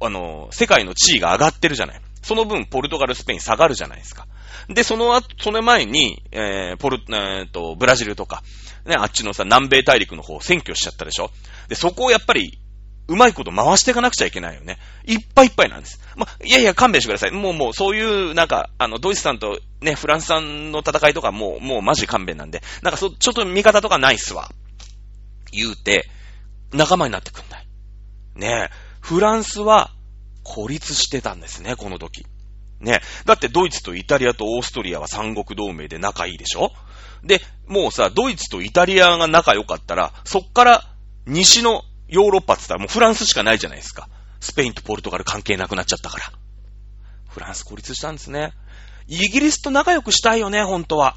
[0.00, 2.00] あの、世界の地位が上がってるじゃない。
[2.22, 4.26] その分、ポルトガル、スペイン下がるじゃないですか。
[4.68, 8.42] で、その後、その前に、えー、ポル、えー、と、ブラジルとか、
[8.86, 11.30] ね、あっちのさ、南米大陸の方を占拠しちゃったでしょ
[11.68, 12.58] で、そこをやっぱり、
[13.12, 14.78] うまいこと回していかなくちゃいけないよね。
[15.04, 16.00] いっぱいいっぱいなんです。
[16.16, 17.30] まいやいや、勘弁してください。
[17.30, 24.50] もうもう、そういう、なんか、あの、ドイツさんとね、フランスさんの戦いとかもう、もうマジ勘弁なんで、なんかそ、ちょっと味方とかないっすわ。
[25.52, 26.08] 言うて、
[26.72, 27.66] 仲間になってくんない。
[28.34, 29.90] ねえ、フランスは
[30.42, 32.24] 孤立してたんですね、この時。
[32.80, 33.00] ね。
[33.26, 36.72] だってドイツとイタリアとオーストリアは三国同盟で仲いいでしょ
[37.22, 40.84] で、もうさ、ドイツとイタリアが仲良かったら、そっから
[41.26, 44.08] 西のヨーロッパって言ったらもうフランスしかないじゃないですか。
[44.38, 46.32] スペインとポルトガル関係なくなっちゃったから。
[47.28, 48.52] フランス孤立したんですね。
[49.06, 51.16] イギリスと仲良くしたいよね、本当は。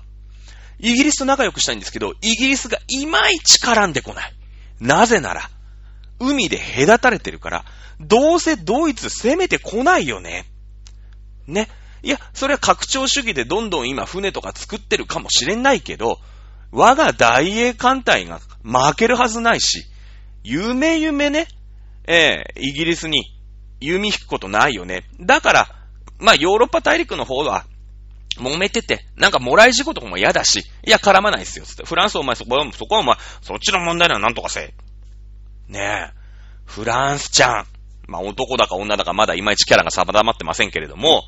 [0.79, 4.33] イギリスと仲良くしたいんですけど、イギリスがいまいち絡んでこない。
[4.79, 5.49] なぜなら、
[6.19, 7.65] 海で隔たれてるから、
[7.99, 10.45] どうせドイツ攻めてこないよね。
[11.47, 11.67] ね。
[12.03, 16.19] いや、それは拡張主義でどんどん今船とか作ってるかもしれないけど、
[16.71, 19.85] 我が大英艦隊が負けるはずないし、
[20.45, 21.47] 夢夢ね、
[22.07, 23.25] ええー、イギリスに
[23.81, 25.03] 弓引くことないよね。
[25.19, 25.67] だから、
[26.19, 27.65] まあヨーロッパ大陸の方は、
[28.37, 31.85] 揉めてて、なんかもらい事故とかも嫌だし、いや、絡まないっすよ、つって。
[31.85, 34.73] フランスお前そこは、そこはお前、そっちの問題ならなんとかせえ。
[35.71, 36.13] ねえ。
[36.65, 37.67] フランスちゃん。
[38.07, 41.23] まあ男だか女だかまだいまいちキャラが定まってませんけれども、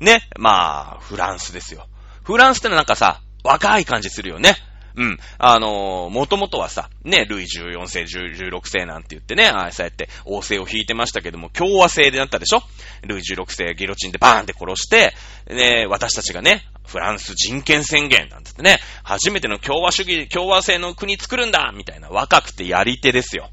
[0.00, 1.86] ね、まあ、フランスですよ。
[2.24, 4.56] フランスってなんかさ、若い感じするよね。
[4.96, 5.18] うん。
[5.38, 12.62] あのー、もともとはさ、ね、ルイ14世、16世なんて言ってね、ああ、そうやって王政を引いてましたけども、共和制でなったでしょ？
[13.02, 15.14] ルイ16世、ギロチンでバーンって殺して、
[15.48, 23.50] ね、私たちがね、フランス人権宣言なんつってね、初めての共和主義、共和制の国作るんだみたいな若くてやり手ですよ。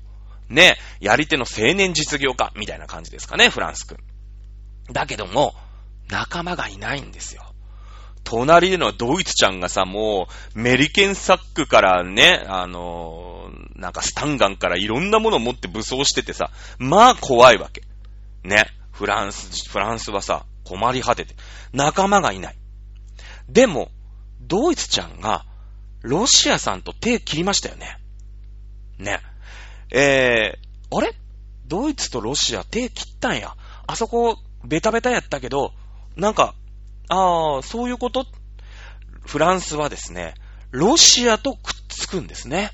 [0.50, 3.98] ね、やり手の青年実業家みたいな感じですかね、フランス君。
[4.92, 5.54] だけども、
[6.10, 7.44] 仲間がいないんですよ。
[8.30, 17.84] 隣でのドイツちゃんがさ、もう、メリケンサックからね、あのー、なんかスタンガンからいろんなものを持って武装しててさ、まあ怖いわけ。
[18.44, 18.68] ね。
[18.92, 21.36] フランス、フランスはさ、困り果てて、
[21.72, 22.56] 仲間がいない。
[23.48, 23.92] でも、
[24.42, 25.46] ドイツちゃんが、
[26.02, 27.98] ロシアさんと手切りましたよね。
[28.98, 29.22] ね。
[29.90, 31.14] えー、あれ？
[31.66, 33.56] ドイツとロシア手切ったんや。
[33.86, 35.72] あそこ、ベタベタやったけど、
[36.18, 36.56] なんか、
[37.10, 38.26] ああ、そういうこと？
[39.26, 40.36] フランスはですね、
[40.72, 42.72] ロシアとくっつくんですね。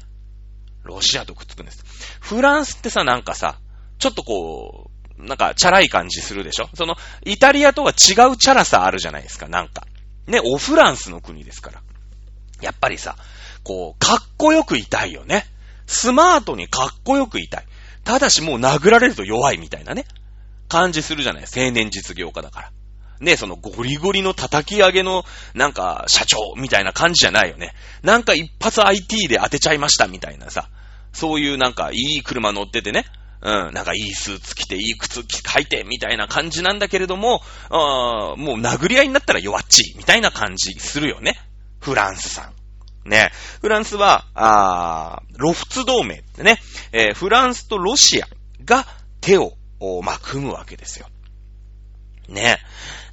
[0.83, 1.83] ロシアとくっつくんです。
[2.19, 3.59] フランスってさ、なんかさ、
[3.99, 6.69] ちょっとこう、なんか、チャラい感じするでしょ？
[6.73, 9.85] その、イタリアとは違うチャラさあるじゃないですか、なんか。
[10.27, 11.81] ね、オフランスの国ですから。
[12.61, 13.15] やっぱりさ、
[13.63, 15.45] こう、かっこよくいたいよね。
[15.85, 17.65] スマートにかっこよくいたい。
[18.03, 20.05] ただしもう殴られると弱いみたいなね、
[20.67, 21.43] 感じするじゃない？
[21.43, 22.71] 青年実業家だから。
[23.23, 27.73] ね、そのゴリゴリの叩き上げの、なんか、社長みたいな感じじゃないよね。
[28.03, 30.69] なんか一発 IT で当てちゃいましたみたいなさ。
[31.13, 33.05] そういうなんか、いい車乗っててね。
[33.41, 41.39] うん、なんかいいスーツ着て、いい靴履いて、みたいな感じなんだけれども、あもう殴り合いになったら弱っちい、みたいな感じするよね。
[41.79, 42.51] フランスさ
[43.05, 43.09] ん。
[43.09, 43.31] ね。
[43.61, 46.59] フランスは、あロフツ同盟ってね、
[46.93, 48.27] えー、フランスとロシア
[48.63, 48.87] が
[49.19, 49.55] 手を、
[50.01, 51.07] まあ、組むわけですよ。
[52.29, 52.59] ね。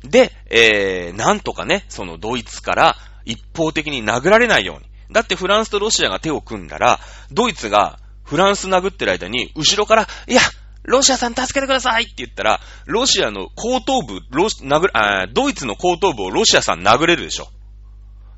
[0.05, 4.87] で、えー、なんとかね、そのドイツから一方的に殴られないように。
[5.13, 10.41] だってフランスとロシアが手を組んだら、ドイツがフランス殴ってる間に、後ろから、いや、
[10.85, 17.49] ロシアさん助けてくださいって言ったら、ロシアの後頭部、ロシ殴あドイツの後頭部をロシアさん殴れるでしょ。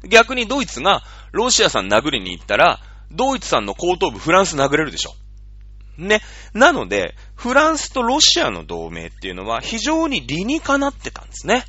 [0.09, 5.15] 逆にドイツがロシアさん殴りに行ったら、ドイツさんの後頭部フランス殴れるでしょ。
[5.99, 6.21] ね。
[6.55, 11.65] なので、フランスとロシアの同盟っていうのは非常に理にかなってたんですね。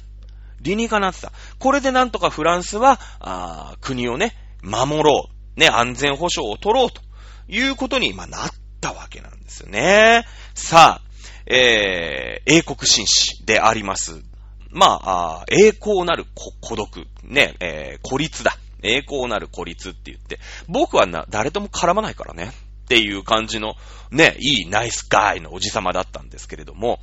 [0.61, 1.31] 理にかなってた。
[1.59, 5.59] これでなんとかフランスは、あ国をね、守ろう。
[5.59, 7.01] ね、安全保障を取ろうと
[7.47, 8.49] いうことに、まあ、なっ
[8.81, 10.25] たわけなんですよね。
[10.55, 11.13] さあ、
[11.45, 14.23] えー、英国紳士であります。
[14.71, 17.05] まあ、あ栄光なる孤独。
[17.23, 18.57] ね、えー、孤立だ。
[18.81, 22.51] 栄光なる孤立って言って、僕はな、誰とも絡まないからね。
[22.83, 23.75] っていう感じの、
[24.11, 26.99] ね、いいナイスガイのおじさまだったんですけれども、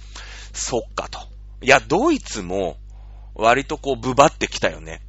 [0.53, 1.21] そっかと。
[1.63, 2.77] いや、ドイツも、
[3.35, 5.01] 割とこう、ブバってきたよね。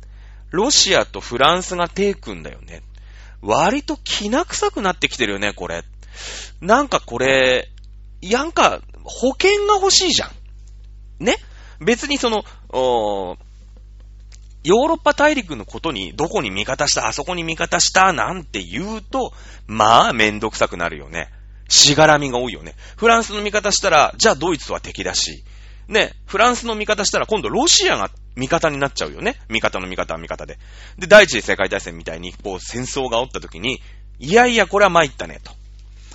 [0.50, 2.82] ロシアとフランスが手組んだよね。
[3.42, 5.84] 割と気な臭くなってきてるよね、これ。
[6.62, 7.70] なんかこれ、
[8.22, 10.32] なんか、保険が欲しいじゃん。
[11.24, 11.38] ね？
[11.80, 13.38] 別にその、おー
[14.64, 19.34] ヨーロッパ大陸のことに、どこに味方した、あそこに味方した、なんて言うと、
[19.68, 21.30] まあ、めんどくさくなるよね。
[21.68, 22.76] しがらみが多いよね。
[22.98, 25.44] フランスの味方したら、じゃあドイツは敵だし、
[25.88, 29.38] ね、フランスの味方したら今度ロシアが味方になっちゃうよね。
[29.50, 30.58] 味方の味方は味方で。
[30.98, 33.82] で、第一次世界大戦みたいに、こう、戦争が起った時に、
[34.20, 35.52] いやいや、これは参ったね、と。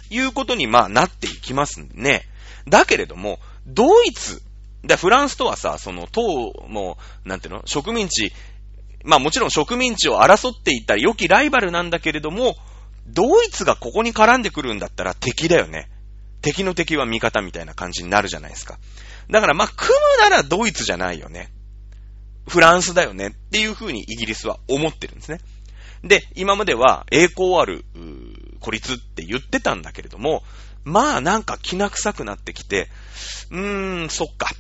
[0.09, 2.23] いうことに、まあ、なっていきますね。
[2.69, 4.43] だけれども、ドイツ、
[4.83, 7.63] で、フランスとはさ、その、党も、なんていうの？
[7.67, 8.33] 植民地、
[9.05, 12.55] まあもちろん植民地を争っていた良きライバルなんだけれども、
[13.07, 15.89] ドイツがここに絡んでくるんだったら敵だよね。
[16.43, 18.79] 敵の敵は味方みたいな感じになるじゃないですか。
[19.31, 21.51] だからまあ、組むならドイツじゃないよね。
[22.49, 25.41] フランスだよねっていう風にイギリスは思ってるんですね。
[26.05, 27.85] で、今までは栄光ある、
[28.61, 30.45] 孤立って言ってたんだけれども、
[30.85, 32.89] まあなんか気な臭くなってきて、
[33.51, 34.51] うーん、そっか。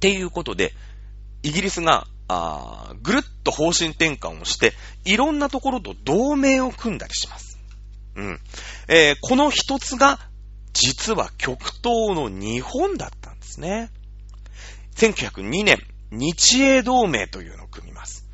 [0.00, 0.72] っていうことで、
[1.42, 4.72] イギリスが、あぐるっと方針転換をして、
[5.04, 7.58] いろんなところと同盟を組んだりします。
[8.16, 8.40] うん。
[8.88, 10.18] えー、この一つが、
[10.72, 13.90] 実は極東の日本だったんですね。
[14.96, 15.78] 1902年、
[16.12, 18.24] 日英同盟というのを組みます。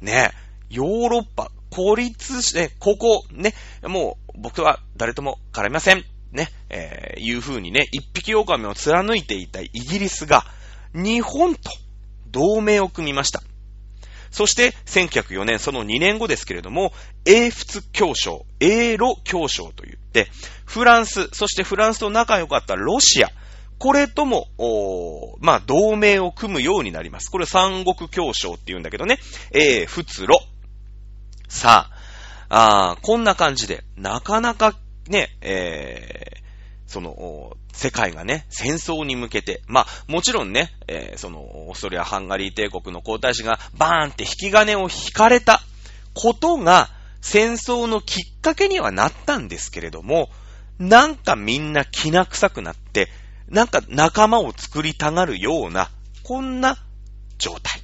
[0.00, 0.30] ね、
[0.68, 6.04] ヨーロッパ、孤立して、ここ、ね、もう僕は誰とも絡みません。
[6.30, 10.44] ね、えー、いう風にね、一匹狼を貫いていたイギリスが、
[10.94, 11.70] 日本と
[12.30, 13.42] 同盟を組みました。
[14.30, 16.92] そして、1904年、その2年後ですけれども、
[17.24, 20.28] 英仏協商、英ロ協商と言って、
[20.64, 23.30] フランス、そしてフランスと仲良かったロシア、
[23.78, 24.46] これとも、
[25.40, 27.30] まあ、同盟を組むようになります。
[27.30, 29.18] これ三国協商って言うんだけどね、
[29.52, 30.38] 英仏ロ。
[31.48, 31.90] さ
[32.48, 34.74] あ、あこんな感じで、なかなか
[35.08, 36.40] ね、えー、
[36.90, 45.62] その、世界がね、戦争に向けて、まあ、もちろんね、えー、その、オーストリア・ハンガリー帝国の皇太子がバーンって引き金を引かれた
[46.14, 50.30] ことが、戦争のきっかけにはなったんですけれども、
[50.80, 53.08] なんかみんな気な臭くなって、
[53.48, 55.92] なんか仲間を作りたがるような、
[56.24, 56.76] こんな
[57.38, 57.82] 状態。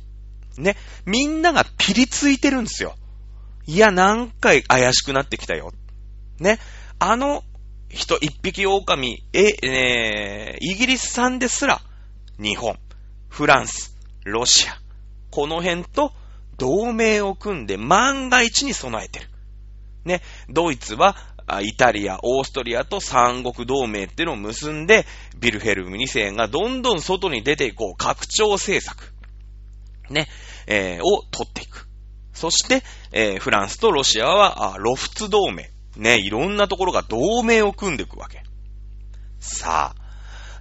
[0.58, 0.76] ね。
[1.04, 2.96] みんながピリついてるんですよ。
[3.66, 5.72] いや、何回怪しくなってきたよ。
[6.40, 6.58] ね。
[6.98, 7.44] あの
[7.88, 11.80] 人、一匹狼、え、えー、イギリス産ですら、
[12.38, 12.78] 日本、
[13.28, 14.78] フランス、ロシア、
[15.30, 16.12] この辺と
[16.58, 19.28] 同盟を組んで万が一に備えてる。
[20.04, 21.16] ね、ドイツは、
[21.62, 25.06] イタリア、オーストリアと三国同盟っていうのを結んで、
[25.38, 29.12] ビルヘルム2世がどんどん外に出ていこう、拡張政策、
[30.10, 30.26] ね、
[30.66, 31.86] えー、を取っていく。
[32.32, 35.70] そして、えー、フランスとロシアは、ロフツ同盟。
[35.96, 38.42] ね、いろんなところが同盟を組んでいくわけ。
[39.40, 40.06] さあ、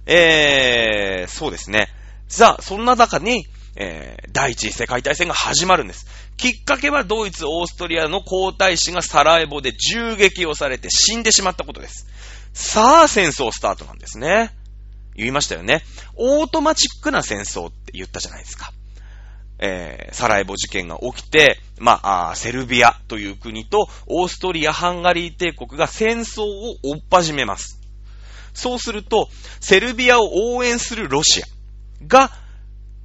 [0.06, 1.88] えー、そうですね。
[2.28, 3.46] さあ、そんな中に、
[3.76, 6.06] えー、第一次世界大戦が始まるんです。
[6.36, 12.06] きっかけはドイツ、オーストリアの皇太子がサラエボで銃撃をされて死んでしまったことです。
[12.52, 14.50] さあ、戦争スタートなんですね。
[15.14, 15.82] 言いましたよね。
[16.16, 18.72] オートマチックな戦争って言ったじゃないですか。
[19.58, 27.80] えー、サラエボ事件が起きて、まあ、セルビアという国とオーストリア・ハンガリー帝国が戦争をおっ始めます。
[28.52, 29.28] そうすると、
[29.60, 31.46] セルビアを応援するロシア
[32.06, 32.30] が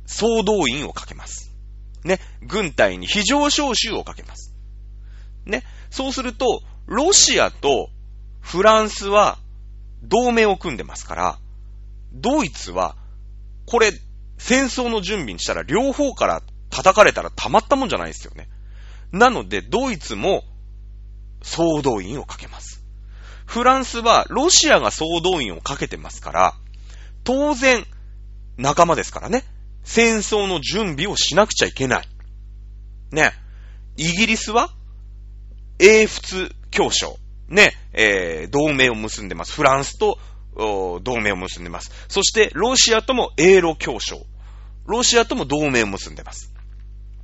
[0.06, 1.52] 総動員をかけます。
[2.04, 4.54] ね、軍隊に非常招集をかけます。
[5.46, 7.90] ね、そうすると、ロシアと
[8.40, 9.38] フランスは
[10.04, 11.40] 同盟を組んでますから、
[12.14, 12.96] ドイツは、
[13.66, 13.92] これ、
[14.44, 18.50] 戦争の準備にしたら両方から叩かれたらたまったもんじゃないですよね。
[19.12, 20.44] なので、ドイツも
[21.44, 22.84] 総動員をかけます。
[23.46, 26.54] フランスはロシアが総動員をかけてますから、
[27.24, 27.86] 当然、
[28.58, 29.44] 仲間ですからね。
[29.84, 32.08] 戦争の準備をしなくちゃいけない。
[33.12, 33.34] ね。
[33.98, 34.70] イギリスは
[35.78, 37.20] 英仏協商。
[37.48, 37.74] ね。
[37.94, 39.54] えー、同盟を結んでます。
[39.54, 40.18] フランスと
[40.56, 41.92] 同盟を結んでます。
[42.08, 44.26] そして、ロシアとも英ロ協商。
[44.86, 46.54] ロシアとも同盟を結んでます。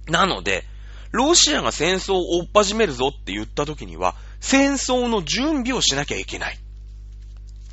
[0.07, 0.63] なので、
[1.11, 6.59] ロシアが戦争を追っ始めるぞって言った時には、戦争の準備をしなきゃいけない。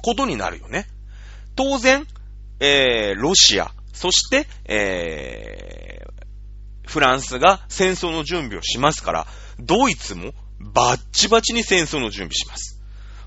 [0.03, 0.87] ことになるよね。
[1.57, 2.07] 当然、
[2.61, 9.27] えー、ロシア、そして、えー、フランスが戦争の準備をしますから、
[9.59, 12.81] ドイツもバッチバチに戦争の準備します。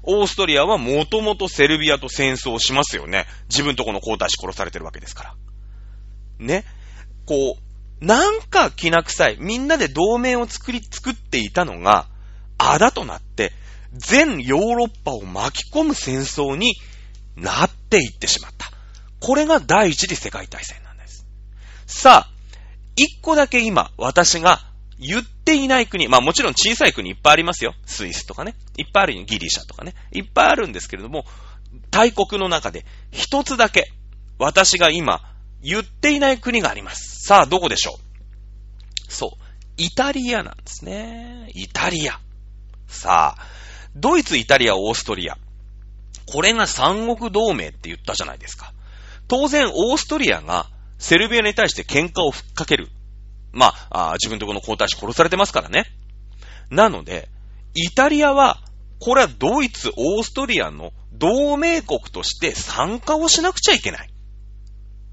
[0.04, 3.26] オーストリアはもともとセルビアと戦争をしますよね。
[3.50, 5.36] 自分とこの皇太子殺されてるわけですから。
[6.40, 6.66] ね。
[7.26, 9.38] こう、なんか気な臭い。
[9.40, 12.08] みんなで同盟を作り、作っていたのが、
[12.58, 13.54] あだとなって、
[13.94, 16.76] 全ヨーロッパを巻き込む戦争に
[17.36, 18.72] なっていってしまった。
[19.20, 21.26] これが第一次世界大戦なんです。
[21.86, 22.30] さあ、
[22.96, 24.62] 一個だけ今、私が
[25.00, 27.74] 言っていない国、まあもちろん小さい国いっぱいありますよ。
[27.86, 28.56] スイスとかね。
[28.78, 29.24] いっぱいあるよ。
[29.24, 29.94] ギリシャとかね。
[30.12, 31.26] いっぱいあるんですけれども、
[31.92, 33.92] 大国の中で一つだけ、
[34.40, 35.22] 私が今
[35.62, 37.26] 言っていない国があります。
[37.26, 38.00] さあ、どこでしょ
[39.10, 39.12] う？
[39.12, 39.44] そう。
[39.78, 41.50] イタリアなんですね。
[41.54, 42.20] イタリア。
[42.88, 43.48] さあ、
[43.96, 45.38] ドイツ、イタリア、オーストリア。
[46.26, 48.74] これが三国同盟って言ったじゃないですか。
[49.28, 52.90] 当然、オーストリアがセルビアに対して喧嘩を吹っかける。
[53.52, 55.86] まあ、あ自分とこの皇太子殺されてますからね。
[56.70, 57.30] なので、
[57.76, 58.62] イタリアは、
[59.00, 64.10] これはドイツ、オーストリアの同盟国として参加をしなくちゃいけない。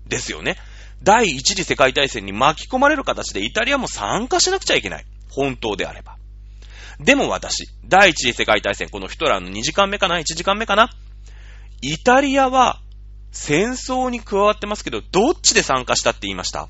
[0.07, 0.57] ですよね。
[1.03, 5.05] 第一次世界大戦に巻き込まれる形でイタリアも参加しなくちゃいけない。
[5.31, 6.17] 本当であれば。
[7.01, 10.91] でも私、第一次世界大戦、このヒトラーの2時間目かな ?1 時間目かな？
[11.83, 12.81] イタリアは
[13.33, 16.69] 戦争に加わってますけど、どっちで参加したって言いました？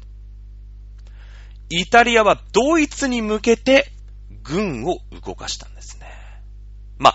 [1.68, 3.92] イタリアはドイツに向けて
[4.42, 6.06] 軍を動かしたんですね。
[6.98, 7.14] まあ、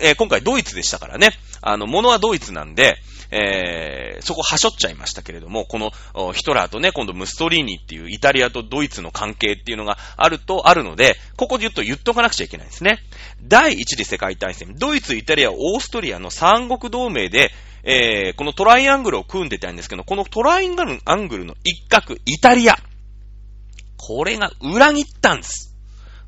[0.00, 1.30] えー、今回ドイツでしたからね。
[1.60, 2.96] あの、物はドイツなんで、
[3.30, 5.90] えー、そこはしょっちゃいましたけれども、この
[6.32, 12.98] ヒトラーとね、今度ムストリーニっていうイタリアとドイツの関係っていうのがあると、あるので、ここで言うと言っとかなくちゃいけないんですね。
[13.42, 17.52] 第一次世界大戦、ドイツ、イタリア、オーストリアの三国同盟で、
[17.88, 22.76] えー、このトライアングルを組んでたんですけど、このトライアングルの一角、イタリア。
[23.96, 25.74] これが裏切ったんです。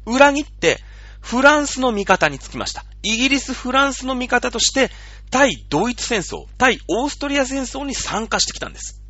[0.06, 0.78] 裏切って、
[1.20, 2.84] フランスの味方につきました。
[3.02, 4.90] イギリス、フランスの味方として、
[5.30, 9.02] 対ドイツ戦争、対オーストリア戦争に参加してきたんです。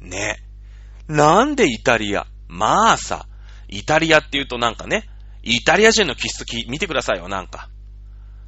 [0.00, 0.42] ね。
[1.08, 3.26] なんでイタリアまあさ、
[3.68, 5.08] イタリアって言うとなんかね、
[5.42, 7.68] イタリア人の気質き、見てくださいよ、なんか。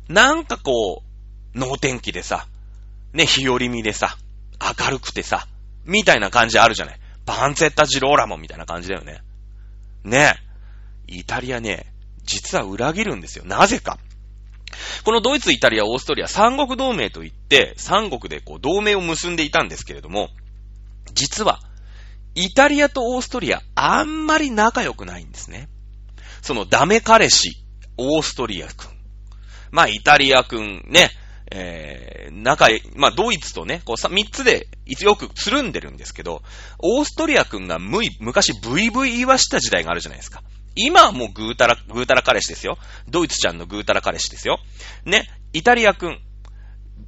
[0.09, 1.03] なんかこ
[1.55, 2.47] う、能天気でさ、
[3.13, 4.17] ね、日和見でさ、
[4.61, 5.47] 明るくてさ、
[5.85, 7.01] みたいな感じあるじゃない。
[7.25, 9.21] バンツェッタジローラモンみたいな感じだよね。
[10.05, 10.37] ね。
[11.07, 11.87] イタリアね、
[12.29, 13.45] 実は裏切るんですよ。
[13.45, 13.99] なぜか。
[15.05, 20.29] このドイツ、イタリア、オーストリア、三国同盟といって、三国でこう同盟を結んでいたんですけれども、
[21.15, 21.61] 実は、
[22.35, 25.69] イタリアとオーストリア、あんまり仲良くないんですね。
[26.43, 27.53] そのダメ彼氏、
[27.97, 28.91] オーストリア君。
[29.71, 31.11] まあ、イタリア君ね、
[31.51, 34.69] えー、仲、まあ、ドイツとね、こう、三つで
[35.01, 36.43] よくつるんでるんですけど、
[36.79, 40.43] オーストリア君がむい、昔 VV 言わした時代があるじゃないですか。
[40.79, 42.79] 今はもうぐーたら、ぐーたら彼氏ですよ。
[43.09, 44.59] ドイツちゃんのぐーたら彼氏ですよ。
[45.05, 46.21] ね、イタリア君、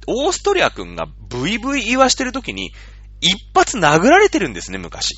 [0.07, 2.73] オーストリア君が VV 言わしてる時に、
[3.21, 5.15] 一発殴られてるんですね、昔。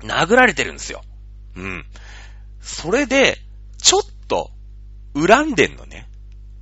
[0.00, 1.02] 殴られてるんですよ。
[1.56, 1.86] うん。
[2.60, 3.38] それで、
[3.80, 4.50] ちょっと、
[5.14, 6.08] 恨んでんのね。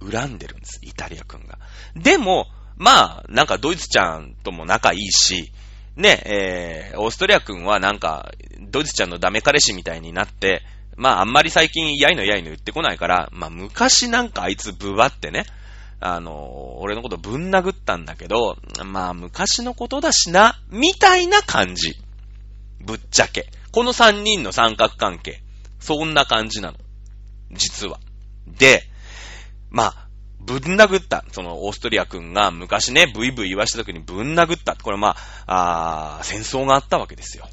[0.01, 1.59] 恨んでるんです、イタリア君が。
[1.95, 2.47] でも、
[2.77, 5.53] まあ、なんかドイツちゃんとも仲いいし、
[5.97, 10.63] ね、えー、オーストリア君はなんか、ドイツちゃんのダメ彼氏みたいになって、
[10.97, 15.45] まああんまり最近やいのやいの言ってこないから、まあ昔なんかあいつブワってね、
[16.01, 21.97] あの、俺のことぶん殴ったんだけど、まあ昔のことだしな、みたいな感じ。
[22.81, 23.51] ぶっちゃけ。
[23.73, 25.43] この三人の三角関係。
[25.81, 26.79] そんな感じなの。
[27.53, 28.01] 実は。
[28.47, 28.83] で、
[29.71, 30.06] まあ、
[30.47, 31.25] ぶん殴った。
[31.33, 34.77] その、オーストリア君が昔ね、ブイブイ言わした時にぶん殴った。
[34.77, 35.17] これま
[35.47, 37.49] あ、あ戦争があったわけですよ。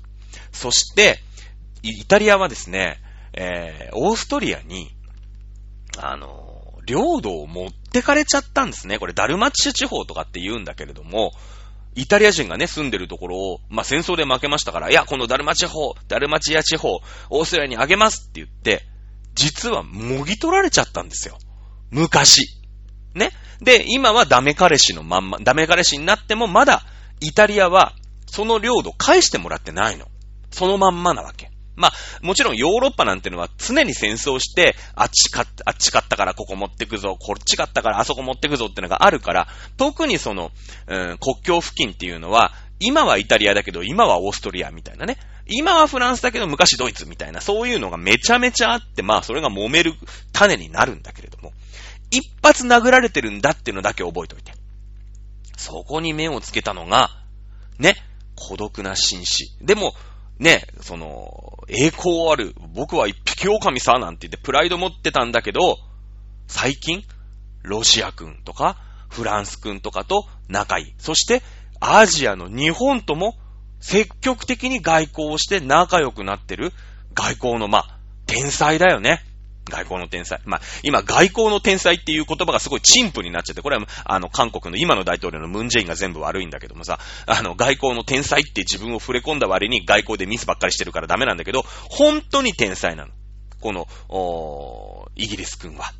[0.51, 1.19] そして、
[1.81, 3.01] イタリアはですね、
[3.33, 4.95] えー、オーストリアに、
[5.97, 8.99] あの、領土を持ってかれちゃったんですね。
[8.99, 11.33] これ、ダルマチア地方とかって言うんだけれども、
[11.95, 18.85] イタリア人がね、住んでるところを、まあ、戦争で負けましたから、いや、このダルマチ方、ダルマチア地方、オーストラリアにあげますって言って、
[19.35, 21.37] 実はもぎ取られちゃったんですよ。
[21.91, 22.62] 昔。
[23.15, 23.31] ね。
[23.61, 26.83] で、今はダメ彼氏のまんま、ダメ彼氏になってもまだ、
[27.19, 27.93] イタリアは、
[28.27, 30.07] その領土返してもらってないの。
[30.51, 31.51] そのまんまなわけ。
[31.75, 39.47] まあ、もちろんヨーロッパなんてのは常に戦争して、あっち勝っ、あっち勝ったからここ持ってくぞ、こっち勝ったからあそこ持ってくぞってのがあるから、
[39.77, 40.51] 特にその、
[40.87, 49.93] うん、国境付近っていうのは、今はイタリアだけど、今はオーストリアみたいなね、今はフランスだけど昔ドイツみたいな、そういうのがめちゃめちゃあって、まあそれが揉める
[50.31, 51.53] 種になるんだけれども、
[52.13, 54.53] 一発殴られてるんだっていうのだけ覚えておいて。
[55.57, 57.09] そこに目をつけたのが、
[57.79, 57.95] ね、
[58.35, 59.57] 孤独な紳士。
[59.61, 59.93] でも、
[60.37, 65.77] ね、その、栄光ある、僕は一匹狼さ、なんて言ってプライド持ってたんだけど、
[66.47, 67.03] 最近、
[67.63, 68.77] ロシア君とか、
[69.09, 70.93] フランス君とかと仲いい。
[70.99, 71.41] そして、
[71.79, 73.35] アジアの日本とも
[73.79, 76.73] 積極的に外交をして仲良くなってる
[77.13, 79.23] 外交の、まあ、天才だよね。
[79.69, 80.41] 外交の天才。
[80.45, 93.11] まあ、今、外交の天才っていう言葉がすごい陳腐になっちゃって、これは、あの、韓国の今の大統領のムンジェインが全部悪いんだけどもさ、あの、外交の天才って自分を触れ込んだ割に外交でミスばっかりしてるからダメなんだけど、本当に天才なの。
[93.61, 95.93] この、おイギリス君は。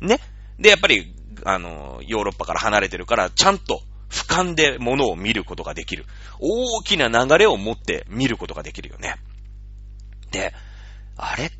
[0.00, 0.18] ね。
[0.58, 6.06] で、やっぱり、あの、ヨーロッパから離れてるから、ちゃんと、俯瞰で物を見ることができる。
[6.38, 9.16] 大きな流れを持って見ることができるよね。
[10.30, 10.52] で、
[11.16, 11.50] あれ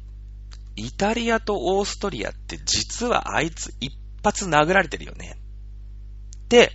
[0.76, 5.36] イタリアとオーストリアって実はあいつ一発殴られてるよね。
[6.44, 6.72] って、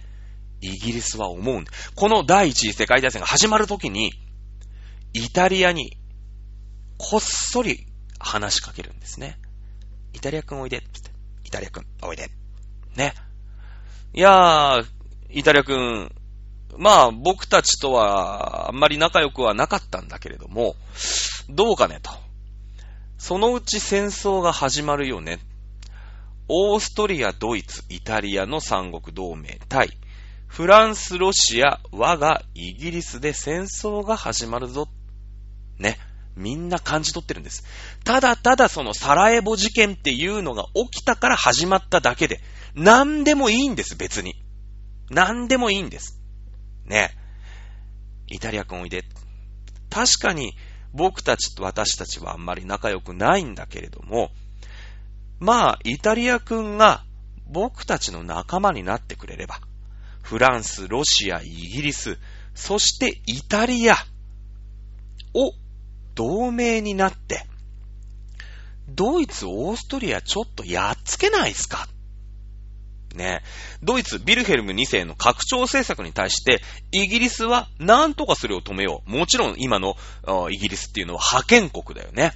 [0.62, 1.64] イギリスは思う。
[1.96, 4.12] この第一次世界大戦が始まるときに、
[5.14, 5.98] イタリアに
[6.98, 7.88] こっそり
[8.20, 9.40] 話しかけるんですね。
[10.14, 10.88] イタリア君おいでって。
[11.46, 12.30] イタリア君おいで。
[12.96, 13.14] ね。
[14.14, 14.86] いやー、
[15.30, 16.12] イタリア君、
[16.78, 20.76] まあ僕たちとはあんまり仲良くはなかったんだけれども、
[21.48, 22.29] どうかねと。
[23.20, 25.40] そのうち戦争が始まるよね。
[26.48, 29.90] オーストリア、ドイツ、イタリアの三国同盟対、
[30.48, 34.88] フランス、ロシア、我がイギリスで戦争が始まるぞ。
[35.78, 36.00] ね。
[36.36, 37.66] みんな感じ取ってるんです。
[38.06, 42.40] ただただそのサラエボ事件っていうのが起きたから始まっただけで、
[42.74, 44.42] 何でもいいんです、別に。
[45.10, 46.22] 何でもいいんです。
[46.86, 47.12] ね。
[48.28, 49.04] イタリア君おいで。
[49.90, 50.56] 確かに、
[50.94, 54.32] 僕たちと私たちはあんまり仲良くないんだけれども、
[55.40, 57.04] まあ、イタリア君が
[57.48, 59.60] 僕たちの仲間になってくれれば、
[60.22, 62.18] フランス、ロシア、イギリス、
[62.54, 63.96] そしてイタリア
[65.34, 65.54] を
[66.16, 67.46] 同盟になって、
[68.90, 71.88] ドイツ、オーストリアちょっとやっつけないですか？
[73.16, 73.42] ね。
[73.84, 79.10] ドイツ、ビルヘルム2世の拡張政策に対して、イギリスは何とかそれを止めよう。
[79.10, 79.96] もちろん今の
[80.52, 82.34] イギリスっていうのは覇権国だよね。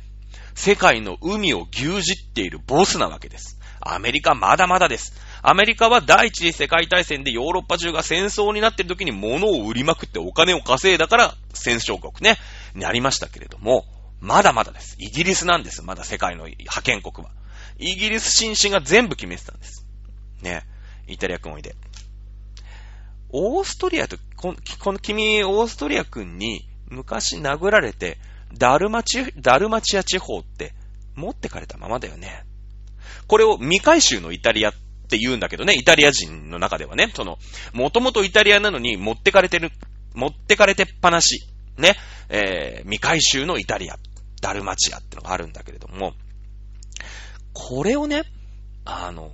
[0.55, 2.03] 世界の海を牛耳っ
[2.33, 3.59] ているボスなわけです。
[3.81, 5.13] アメリカまだまだです。
[5.41, 12.37] アメリカは第一次世界大戦でヨーロッパ中が戦争になっている時に物を売りまくってお金を稼いだから戦勝国ね、
[12.75, 13.85] なりましたけれども、
[14.21, 14.95] まだまだです。
[14.99, 15.83] イギリスなんです。
[15.83, 17.31] まだ世界の覇権国は。
[17.77, 19.82] イギリス紳士が全部決めてたんです。
[20.43, 20.63] ね。
[21.07, 21.75] イタリア君おいで。
[23.29, 24.53] オーストリアと、こ
[24.91, 28.19] の君、オーストリア君に昔殴られて、
[28.55, 30.73] ダルマチ、ダルマチア地方って
[31.15, 32.45] 持ってかれたままだよね。
[33.27, 34.73] これを未回収のイタリアっ
[35.09, 37.39] て言うんだけどね、イタリア人の中ではね、その、
[37.73, 39.71] もともとイタリアなのに持ってかれてる、
[40.13, 41.95] 持ってかれてっぱなし、ね、
[42.29, 43.97] えー、未回収のイタリア、
[44.41, 46.13] ダルマチアってのがあるんだけれども、
[47.53, 48.23] これをね、
[48.85, 49.31] あの、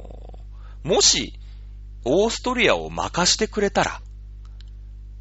[0.89, 1.39] もし、
[2.03, 4.01] オーストリアを任してくれたら、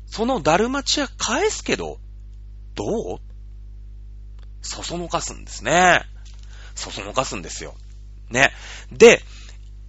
[0.06, 1.98] そのダルマチア返すけど、
[2.74, 3.18] どう？
[4.62, 6.00] そそのかすんですね。
[6.74, 7.74] そそのかすんですよ。
[8.30, 8.50] ね。
[8.90, 9.20] で、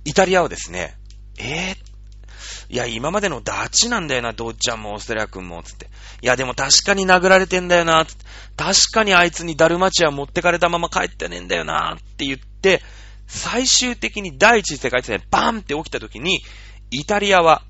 [0.03, 0.97] イタリアはですね、
[1.37, 5.85] えー、いや、今までのダチなんだよな、ドッちゃんもオーストリア君も、つって。
[6.21, 8.25] いや、でも確かに殴られてんだよな、つって。
[8.57, 12.81] 確かにあいつにダルマチア持ってかれたまま帰ってねえんだよな、って言って、
[13.29, 16.41] 最終的に第一次世界大戦バンって起きた時に、
[16.89, 17.61] イタリアは、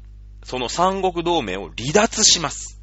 [0.43, 2.79] その三国同盟を離脱します。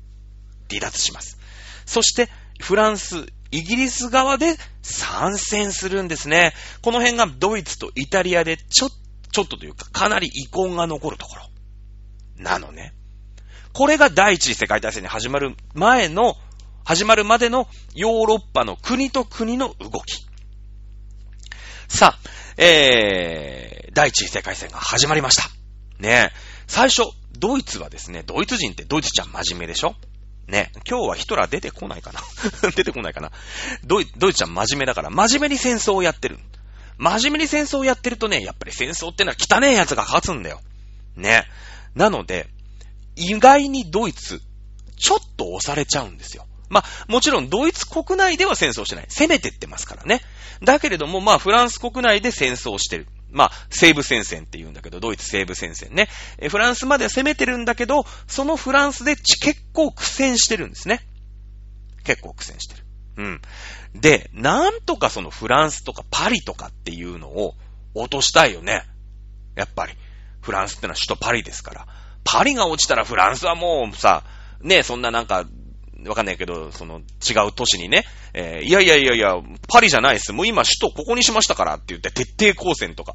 [0.69, 1.39] 離脱します。
[1.87, 2.29] そして、
[2.61, 6.53] フランス、イギリス側で参戦するんですね。
[6.83, 8.91] この辺がドイツとイタリアでちょ、
[9.33, 11.43] ちょっとというか、かなり遺恨が残るところ。
[12.37, 12.93] なのね。
[13.73, 16.37] これが第一次世界大戦に始まる前の、
[16.85, 20.27] 始まるまでのヨーロッパの国と国の動き。
[21.89, 25.49] さあ、えー、第一次世界戦が始まりました。
[25.99, 26.31] ね
[26.67, 27.03] 最初、
[27.39, 29.95] ドイツはですね、ドイツ人ってドイツちゃん真面目でしょ？
[30.49, 30.71] ね。
[30.89, 32.21] 今日はヒトラー出てこないかな？
[32.75, 33.31] 出てこないかな？
[33.85, 36.39] ドイドイツちゃん真面目だから、真面目に戦争をやってる。
[36.99, 40.61] 真面目に戦争をやってるとね、やっぱり戦争ってのは汚ねえ奴が勝つんだよ。
[41.15, 41.45] ね。
[41.95, 42.49] なので、
[43.17, 44.41] 意外にドイツ、
[44.99, 46.47] ちょっと押されちゃうんですよ。
[46.69, 49.07] まあ、もちろんドイツ国内では戦争してない。
[49.09, 50.23] 攻めてってますからね。
[50.63, 53.07] だけれども、まあ、フランス国内で戦争してる。
[53.31, 56.09] まあ、西部戦線って言うんだけど、ドイツ西部戦線ね。
[56.39, 61.07] え、フランスまでは攻めてるんだけど、そのフランスで結構苦戦してるんですね。
[62.05, 62.85] 結構苦戦してる。
[63.19, 63.43] うん。
[63.95, 67.55] で、なんとかそのフランスとかパリとかっていうのを
[67.95, 68.85] 落としたいよね。
[69.55, 69.95] やっぱり。
[70.41, 71.87] フランスってのは首都パリですから。
[72.23, 74.23] パリが落ちたらフランスはもうさ、
[74.61, 75.45] ね、そんななんか、
[76.07, 79.35] わかんないけど、その違う都市にね、えー、いやいやいやいや、
[79.69, 80.33] パリじゃないです。
[80.33, 83.15] もう今首都ここにしましたからって言って徹底抗戦とか、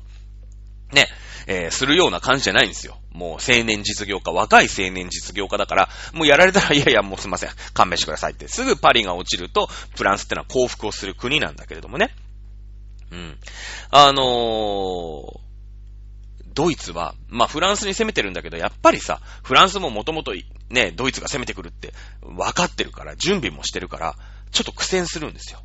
[0.91, 1.07] ね、
[1.47, 2.97] えー、するような感じじゃないんですよ。
[3.11, 12.15] もう青年実業家、若い青年実業家だから、もうやられたら、いやいや、もうすいません、勘弁してくださいって、すぐパリが落ちると、フランスってのは幸福をする国なんだけれどもね。
[13.11, 13.37] うん。
[13.89, 15.50] あのー、
[16.53, 20.33] ドイツは、まあフランスに攻めてるんだけど、やっぱりさ、フランスももともと
[20.69, 24.15] ね、ドイツが攻めてくるって分かってるから、準備もしてるから、
[24.51, 25.61] ちょっと苦戦するんですよ。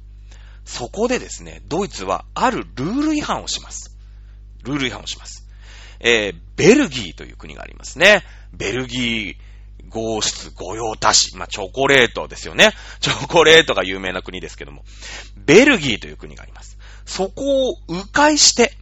[0.65, 3.97] そこでですね、ドイツはあるルール違反をします。
[4.65, 5.47] ルール違反をします。
[6.01, 8.25] えー、ベルギーという国がありますね。
[8.53, 11.37] ベルギー、合質、御用達。
[11.37, 12.73] まあ、チョコレートですよね。
[13.01, 14.85] チョコレートが有名な国ですけども。
[15.37, 16.77] ベルギーという国があります。
[17.07, 18.77] そこを迂回して、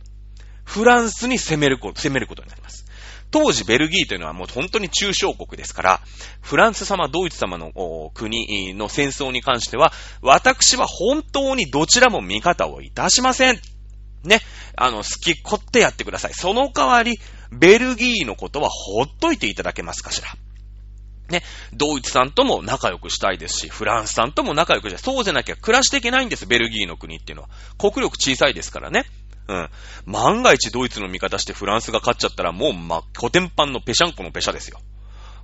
[0.65, 2.85] フランスに攻めること、攻めることになります。
[3.31, 6.01] 当時ベルギーというのはもう本当に中小国ですから、
[6.41, 7.73] フランス様、ドイツ様の
[8.15, 9.93] 国の戦争に関しては、
[10.23, 13.61] 私は本当にどちらも味方をいたしません。
[14.23, 14.41] ね。
[14.77, 16.35] あの、好きこってやってください。
[16.35, 17.19] その代わり、
[17.51, 20.29] ベルギーのことはほっといていただけますかしら。
[21.29, 21.43] ね。
[21.73, 25.03] ドイツさんとも仲良くしたいですし、フランスさんとも仲良くしたい。
[25.03, 27.49] そうじゃなきゃ暮らしていけないんです、ベルギーの国っていうのは。
[27.79, 29.07] 国力小さいですからね。
[29.49, 29.69] うん。
[30.07, 34.81] 万が一ドイツの味方してフランスが勝っちゃったらもうま、コテンパンのペシャンコのペシャですよ。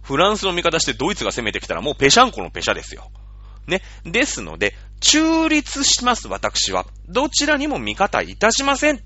[0.03, 3.11] フランスの味方してドイツが攻めてきたらもうペシャンコのペシャですよ。
[3.67, 3.83] ね。
[4.05, 6.87] ですので、中立します、私は。
[7.09, 9.03] どちらにも味方いたしません。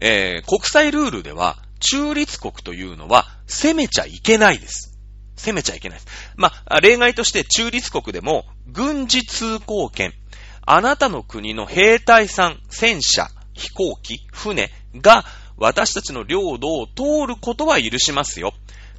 [0.00, 4.98] えー、国際ルールでは、中立国というのは、攻めちゃいけないです。
[5.36, 6.32] 攻めちゃいけないです。
[6.36, 10.14] まあ、例外として中立国でも、軍事通行権、
[10.62, 15.24] あなたの国の兵隊さん、戦車、飛行機、船が
[15.56, 18.52] 私たちの領土を通ることは許しますよ。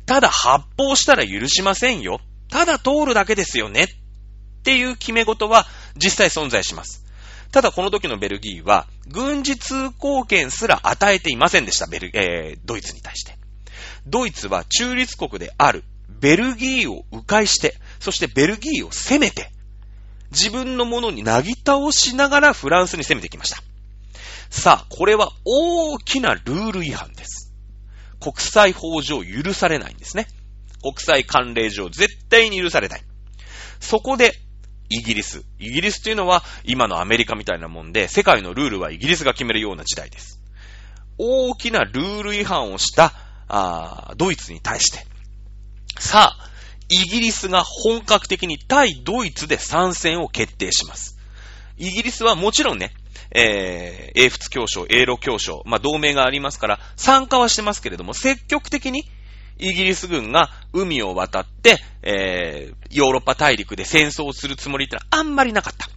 [0.05, 2.19] ただ発砲したら許しませんよ。
[2.49, 3.83] ただ通るだけですよね。
[3.83, 3.87] っ
[4.63, 7.05] ていう決め事は実際存在します。
[7.51, 13.37] ただこの時のベルギーは、軍事通行権すら与えていませんでした、ベル、えー、ドイツに対して。
[14.05, 19.51] ドイツは中立国であるベルギーを迂回して、そしてベルギーを攻めて、
[20.31, 23.57] 自分のものになぎ倒しながらフランスに攻めてきました。
[24.49, 27.53] さあ、これは大きなルール違反です。
[28.19, 30.27] 国際法上許されないんですね。
[30.81, 33.03] 国際慣例上絶対に許されない。
[33.79, 34.35] そこで、
[34.89, 35.43] イギリス。
[35.57, 40.41] イギリスというのは今のアメリカみたいなもんで、世界のルールはイギリスが決めるような時代です。
[41.17, 43.13] 大きなルール違反をした
[43.47, 45.05] あドイツに対して、
[45.97, 46.50] さあ、
[46.91, 51.17] イギリスが本格的に対ドイツで参戦を決定します。
[51.77, 52.91] イギリスはもちろんね、
[53.33, 59.05] えー、英仏協商、英ロ協商、まあ、同盟がありますから、参加はしてますけれども、積極的に
[59.57, 65.87] イギリス軍が海を渡って、えー、ヨーロッパ大陸で戦争をするつもりってのはあんまりなかった。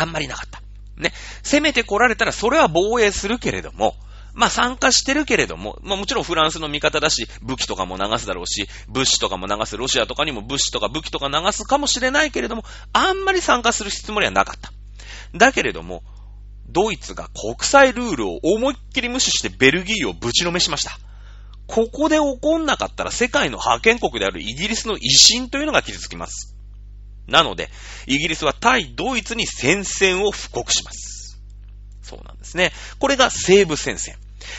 [0.00, 0.62] あんまりなかった。
[0.96, 1.12] ね。
[1.42, 3.94] 攻めて来られたらそれは防衛するけれども、
[4.38, 12.62] まあ参加してるけれども、まあもちろんフランスの味方だし、武器とかも流すだろうし、物資とかも流す、ロシアとかにも物資とか武器とか流すかもしれないけれども、
[12.92, 14.72] あんまり参加するつもりはなかった。
[15.36, 16.04] だけれども、
[16.68, 20.96] ドイツが国際ルールを思いっきり無視してベルギーをぶちのめしました。
[21.66, 26.54] ここで起こんなかったら世界の覇権国であるイギリスの威信というのが傷つきます。
[27.26, 27.70] なので、
[28.06, 31.40] イギリスは対ドイツに戦線を布告します。
[32.02, 32.72] そうなんですね。
[33.00, 34.16] これが西部戦線。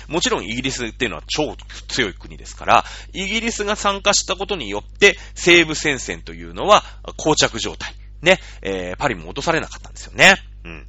[0.07, 1.55] もちろんイギリスっていうのは超
[1.87, 6.83] 強い国ですから、イギリスが参加したことによって、西部戦線というのは
[7.17, 7.93] 膠着状態。
[8.21, 10.35] ね、えー、パリも落とされなかったんですよね。
[10.65, 10.87] うん。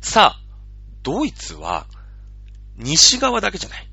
[0.00, 0.40] さあ、
[1.02, 1.86] ドイツは、
[2.76, 3.88] 西側だけじゃない。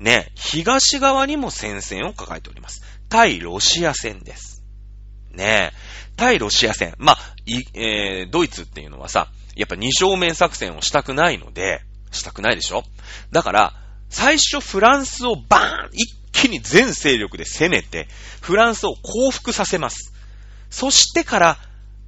[0.00, 2.82] ね、東側にも戦線を抱えております。
[3.08, 4.64] 対ロシア戦です。
[5.30, 5.72] ね
[6.16, 6.94] 対ロシア戦。
[6.98, 7.18] まあ、
[7.74, 11.82] えー、ドイツっていうのはさ、やっぱ二正面作戦をしたくないので、
[12.12, 12.84] したくないでしょ？
[13.30, 13.74] だから、
[14.08, 18.08] 最初フランスをバーン一気に全勢力で攻めて、
[18.40, 20.12] フランスを降伏させます。
[20.70, 21.58] そしてから、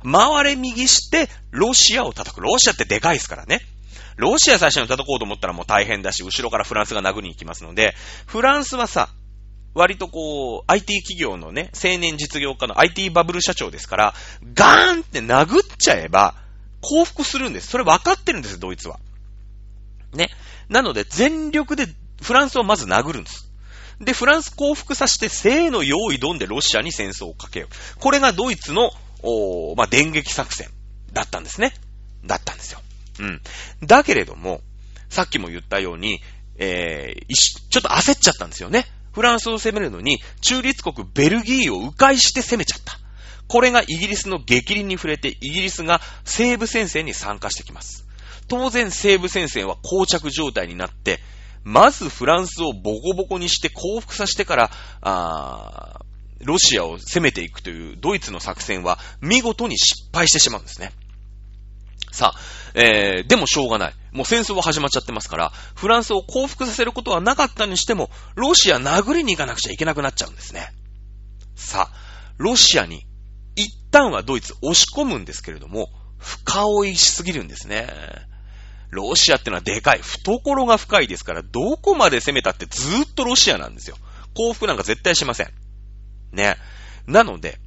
[0.03, 2.43] 回れ右して、ロシアを叩く。
[2.43, 3.61] ロシアってでかいですからね。
[4.17, 7.95] ロシア最初に叩こうと思ったらもう大変だし、後ろからフランスが殴りに行きますので、
[8.27, 9.09] フランスはさ、
[9.75, 14.15] 割とこう、IT 企業のね、青年実業家の IT バブル社長ですから、
[14.55, 16.35] ガーンって殴っちゃえば、
[16.81, 17.69] 降伏するんです。
[17.69, 19.01] それ分かってるんです、ドイツは。
[20.15, 20.31] ね。
[20.69, 21.87] なので、全力で
[22.23, 23.51] フランスをまず殴るんです。
[24.01, 28.01] で、フランス降伏させて、せーの用意ドンでロシアに戦争をかけよう。
[28.01, 28.91] これがドイツの
[29.77, 30.69] まあ、電撃作戦
[31.13, 31.73] だったんですね。
[32.25, 32.81] だったんですよ。
[33.21, 33.41] うん。
[33.87, 34.61] だけれども、
[35.09, 36.21] さっきも言ったように、
[36.57, 37.35] えー、
[37.71, 38.87] ちょっと焦っちゃったんですよね。
[39.13, 42.99] フランスを攻めるのに、中立国ベルギーを迂回して攻めちゃった。
[43.47, 48.04] これがイギリスの激鱗に触れて、イギリスが西部戦線に参加してきます。
[48.55, 51.19] 当然西部戦線は膠着状態になって、
[51.65, 56.01] まずフランスをボコボコにして降伏させてから、あ
[56.41, 60.93] ロシアを攻めていくというドイツの作戦は見事に失敗してしまうんですね。
[62.13, 62.39] さあ、
[62.75, 63.95] えー、でもしょうがない。
[64.13, 70.69] もう戦争は始まっちゃってますから、フランスを降伏させることはなかったにしても、ロシア殴りに行かなくちゃいけなくなっちゃうんですね。
[71.57, 71.97] さあ、
[72.37, 73.05] ロシアに
[73.57, 75.89] 一旦はドイツ押し込むんですけれども、
[76.19, 77.89] 深追いしすぎるんですね。
[78.95, 79.99] ロシアってのはでかい。
[79.99, 83.97] 懐が深いですから、どこまで攻めたってずーっとロシアなんですよ。
[84.35, 85.49] 降伏なんか絶対しません。
[86.33, 86.57] ね。
[87.07, 87.59] なので、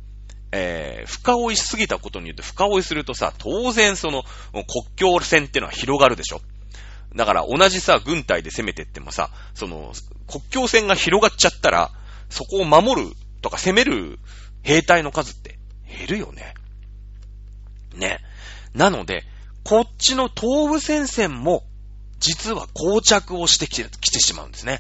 [0.52, 4.24] えー、深追いしすぎたことによって深追いするとさ、当然その
[4.54, 4.66] 国
[4.96, 6.42] 境線ってのは広がるでしょ。
[7.16, 9.94] だから同じさ、軍隊で攻めてってもさ、その
[10.28, 11.92] 国境線が広がっちゃったら、
[12.30, 14.20] そこを守るとか攻める
[14.64, 15.58] 兵隊の数って
[15.88, 16.54] 減るよね。
[17.96, 18.20] ね。
[18.74, 19.24] なので、
[19.68, 21.66] こっちの東部戦線も、
[22.20, 24.80] 実は膠着をしてきてきてしまうんですね。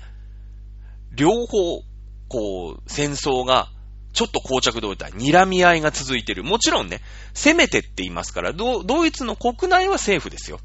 [1.13, 1.81] 両方、
[2.29, 3.69] こう、戦争が、
[4.13, 6.45] ちょっと膠着動態、睨み合いが続いてる。
[6.45, 7.01] もちろんね、
[7.33, 10.61] 攻めてって言いますから、ドイツの国内はセーフですよ。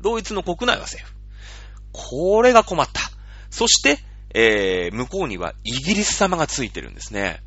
[0.00, 1.14] ドイツの国内はセーフ。
[1.92, 3.02] これが困った。
[3.50, 4.00] そして、
[4.34, 7.40] えー、向こうにはイギリス様がついてるんですね。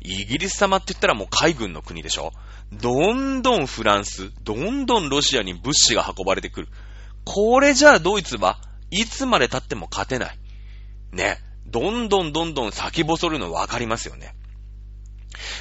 [0.00, 2.32] イギリス様って言ったらもう海軍の国でしょ
[2.72, 6.68] どんどんフランス、どんどんロシアに物資が運ばれてくる。
[7.24, 8.58] これじゃあドイツは
[8.90, 10.38] いつまで経っても勝てない。
[11.12, 11.38] ね。
[11.66, 14.34] どんどんどんどん先細るの分かりますよね。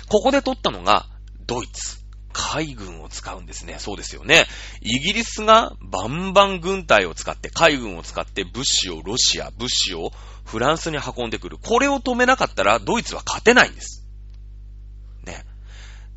[0.10, 1.08] ここで取ったのが
[1.46, 2.02] ドイツ。
[2.34, 3.76] 海軍を使うんですね。
[3.78, 4.46] そうですよね。
[4.82, 10.12] イギリスがバンバン軍隊を使って、海軍を使って物資をロシア、物資を
[10.46, 11.58] フランスに運んでくる。
[11.58, 14.01] これを止めなかったらドイツは勝てないんです。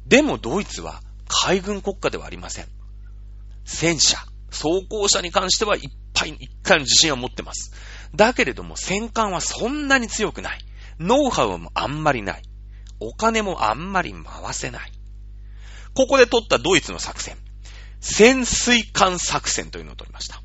[0.06, 2.66] でもドイツは海軍国家ではありません。
[3.64, 4.18] 戦車、
[4.50, 5.82] 装甲車に関してはいっ
[6.12, 7.72] ぱい、一回の自信を持ってます。
[8.14, 10.58] だけれども戦艦はそんなに強くない。
[11.00, 12.42] ノウハウもあんまりない。
[13.00, 14.92] お金もあんまり回せない。
[15.94, 17.36] ここで取ったドイツの作戦。
[18.00, 20.42] 潜水艦作戦というのを取りました。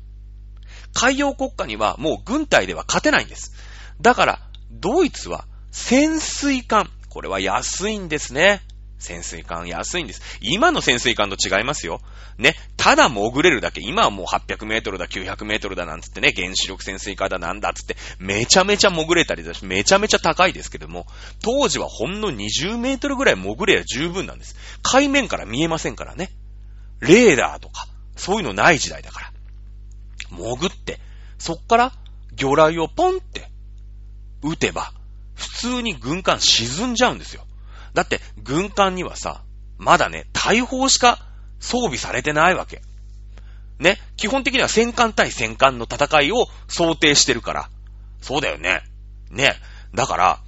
[0.94, 3.52] 海洋国家にはもう軍隊では勝てないんです。
[4.00, 4.40] だから、
[4.70, 6.90] ドイツは潜水艦。
[7.08, 8.62] これは安いんですね。
[9.00, 10.22] 潜水艦安いんです。
[10.40, 12.00] 今の潜水艦と違いますよ。
[12.38, 12.54] ね。
[12.76, 13.80] ただ潜れるだけ。
[13.80, 21.06] 今はもう800メートルだ、900メートルだなんつってね、原子力潜水艦だなんだつって、めちゃめちゃ潜れたりだし、めちゃめちゃ高いですけども、
[21.42, 24.56] 当時はほんの20メートルぐらい潜れば十分なんです。
[24.82, 26.30] 海面から見えませんからね。
[27.00, 27.86] レーダーとか、
[28.16, 29.32] そういうのない時代だから。
[30.30, 31.00] 潜って、
[31.38, 31.92] そっから
[32.34, 33.50] 魚雷をポンって
[34.42, 34.92] 撃てば、
[35.34, 37.46] 普通に軍艦沈んじゃうんですよ。
[37.94, 39.42] だって、軍艦にはさ、
[39.78, 41.18] まだね、大砲しか
[41.58, 42.82] 装備されてないわけ。
[43.78, 47.70] ね、基本的には戦艦対戦艦の戦いを想定してるから。
[48.20, 48.82] そうだよね。
[49.30, 49.54] ね。
[49.94, 50.38] だから、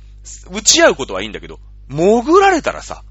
[0.51, 3.03] 撃ち合うことはいいんだけど、潜られたらさ、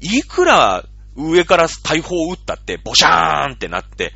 [0.00, 0.84] いくら
[1.16, 4.12] 上から大砲を撃ったって、ボシャーンってなって、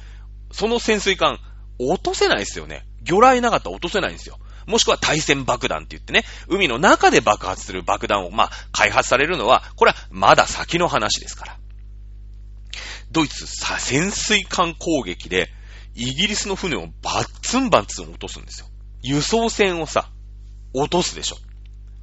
[0.52, 1.38] その潜水艦、
[1.78, 2.84] 落とせないですよね。
[3.02, 4.38] 魚雷なかったら落とせないんですよ。
[4.68, 11.56] もしくは対戦爆弾って言ってね、海の中で爆発する爆弾を、まあ、開発されるのは、これはまだ先の話ですから。
[13.10, 15.48] ドイツさ、潜水艦攻撃で、
[15.94, 18.66] イギリスの船をバッツンバッツン落とすんですよ。
[19.02, 20.10] 輸送船をさ、
[20.74, 21.36] 落とすでしょ。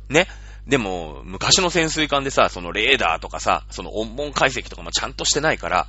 [0.09, 0.27] ね。
[0.67, 5.87] でも、昔の潜水艦でさ、そのレーダーとかさ、その音門解析とかもちゃんとしてないから、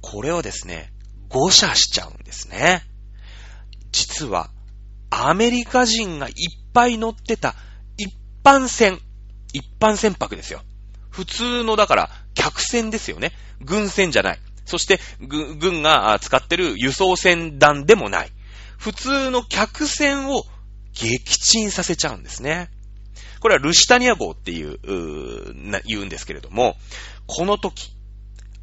[0.00, 0.92] これをですね、
[1.28, 2.82] 誤射しちゃうんですね。
[3.92, 4.50] 実は、
[5.10, 6.34] アメリカ人がいっ
[6.72, 7.54] ぱい乗ってた
[7.96, 8.98] 一般船、
[9.52, 10.62] 一般船舶ですよ。
[11.10, 13.32] 普通の、だから、客船ですよね。
[13.60, 14.38] 軍船じゃない。
[14.64, 18.32] そして、軍が使ってる輸送船団でもない。
[18.78, 20.44] 普通の客船を
[20.94, 22.70] 撃沈させちゃうんですね。
[23.40, 26.76] これはルシタニア号っていう、う言うんですけれども、
[27.26, 27.92] この時、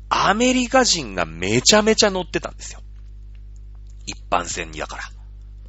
[0.09, 2.81] アメリカ人がめちゃめちゃ乗ってたんですよ。
[4.05, 5.03] 一般船にだから。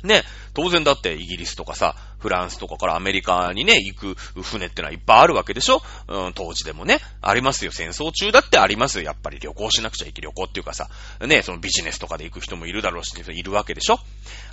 [0.05, 0.22] ね、
[0.55, 5.82] 当然だってイギリスとかさ、フランスとかからアメリカにね、行く船ってのはいっぱいあるわけでしょ？
[6.09, 7.72] うん、当時でもね、ありますよ。
[7.72, 9.05] 戦争中だってありますよ。
[9.05, 10.88] やっぱり旅行しなくちゃいけ旅行っていうかさ、
[11.26, 13.99] ね、そのビジネスとかで行く人もいるだろうし、いるわけでしょ？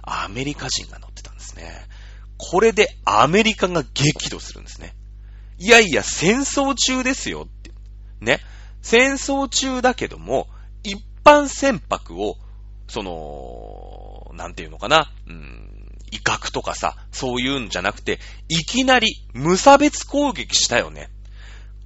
[0.03, 1.71] アメリカ人が乗ってたんですね。
[2.37, 4.93] これでアメリカが激怒するんですね。
[5.57, 7.71] いやいや、戦争中ですよって。
[8.19, 8.41] ね。
[8.81, 10.47] 戦争中だけども、
[10.83, 12.37] 一般船舶を、
[12.87, 14.04] その、
[14.35, 15.69] なんていうのかな、うん、
[16.11, 18.19] 威嚇とかさ、そういうんじゃなくて、
[18.49, 21.09] いきなり無差別攻撃したよね。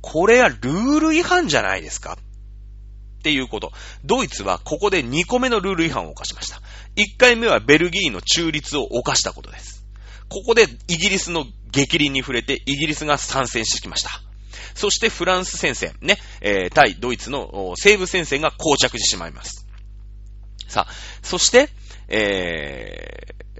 [0.01, 2.17] これはルール違反じゃないですか
[3.19, 3.71] っていうこと。
[4.05, 6.61] ドイツはここで2個目のルール違反を犯しました。
[6.95, 9.85] 1回目はベルギーの中立を犯したことです。
[10.29, 14.09] ここでイギリスの激鱗に触れてイギリスが参戦してきました。
[14.75, 19.67] そしてフランス戦線、ね、えー、対ドイツの西部戦線が膠着してしまいます。
[20.67, 20.93] さあ、
[21.23, 21.69] そして、
[22.09, 23.59] えー、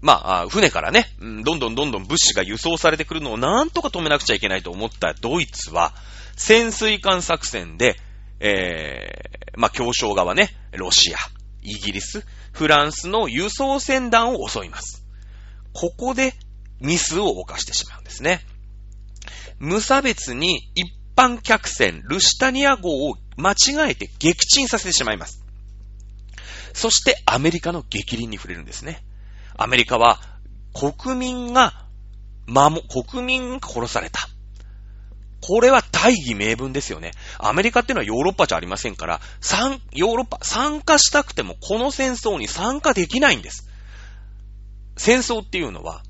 [0.00, 5.94] まあ、船からね、どんどんどんどん物資が輸送されてくるのをなんとか止めなくちゃいけないと思ったドイツは、
[6.36, 7.96] 潜水艦作戦で、
[8.40, 11.18] えー、まあ、協商側ね、ロシア、
[11.62, 15.04] イギリス、フランスの輸送船団を襲います。
[15.72, 16.34] ここで
[16.80, 18.40] ミスを犯してしまうんですね。
[19.58, 25.44] 無差別に一般客船ルシタニア号を間違えて撃沈させてしまいます。
[26.72, 29.04] そしてアメリカの激鱗に触れるんですね。
[29.56, 30.20] アメリカは
[30.72, 31.84] 国民が、
[32.46, 34.28] まも、国民が殺された。
[35.40, 37.12] これは大義名分ですよね。
[37.38, 43.68] アメリカっていうのはヨーロッパじゃありませんから、参、ヨーロッパ、参加したくてもこの戦争に参加できないんです。
[44.96, 46.02] 戦争っていうのは、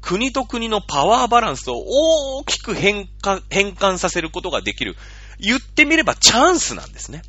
[0.00, 4.96] 国と国のパワーバランスを大きく変換、変換させることができる。
[5.38, 7.22] 言ってみればチャンスなんですね。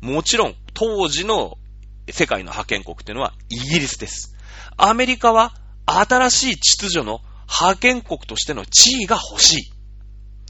[0.00, 1.58] もちろん、当時の
[2.10, 4.34] 世界の覇権国っていうのはイギリスです。
[4.76, 5.54] アメリカは
[5.86, 9.72] 新しい秩序の覇権国としての地位が欲しい。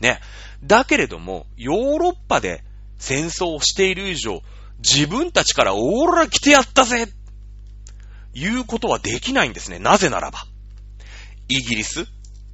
[0.03, 0.21] ね。
[0.63, 2.65] だけれども、ヨーロッパで
[2.99, 4.43] 戦争をしている以上、
[4.79, 7.09] 自分たちからオーロラ来てやったぜ
[8.35, 9.79] いうことはできないんですね。
[9.79, 10.41] なぜならば。
[11.49, 12.07] イギリス、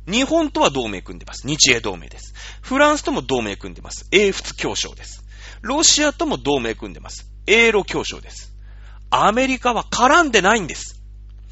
[0.07, 1.47] 日本とは同盟組んでます。
[1.47, 2.35] 日英同盟です。
[2.61, 4.07] フランスとも同盟組んでます。
[4.11, 5.22] 英仏協商です。
[5.63, 7.31] ロシアとも同盟組んでます。
[7.47, 8.53] 英ロ協商です。
[9.11, 11.01] アメリカは絡んでないんです。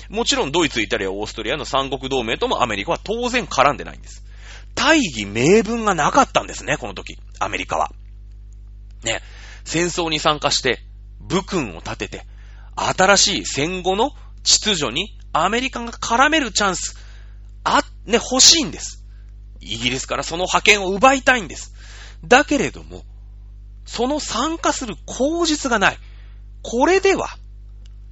[0.09, 4.25] もちろんドイツ、イタリア、オーストリアの三国同盟ともアメリカは当然絡んでないんです。
[4.75, 7.19] 大義名分がなかったんですね、この時。
[7.39, 7.91] アメリカは。
[9.05, 9.23] ね。
[9.65, 10.81] 戦争に参加して、
[11.21, 12.27] 武訓を立てて、
[12.75, 14.11] 新しい戦後の
[14.43, 16.97] 秩序にアメリカが絡めるチャンス、
[17.63, 19.05] あ、ね、欲しいんです。
[19.61, 21.75] イギリスからその派遣を奪いたいんです。
[22.25, 23.05] だけれども、
[23.85, 25.99] その参加する口実がない。
[26.63, 27.29] これでは、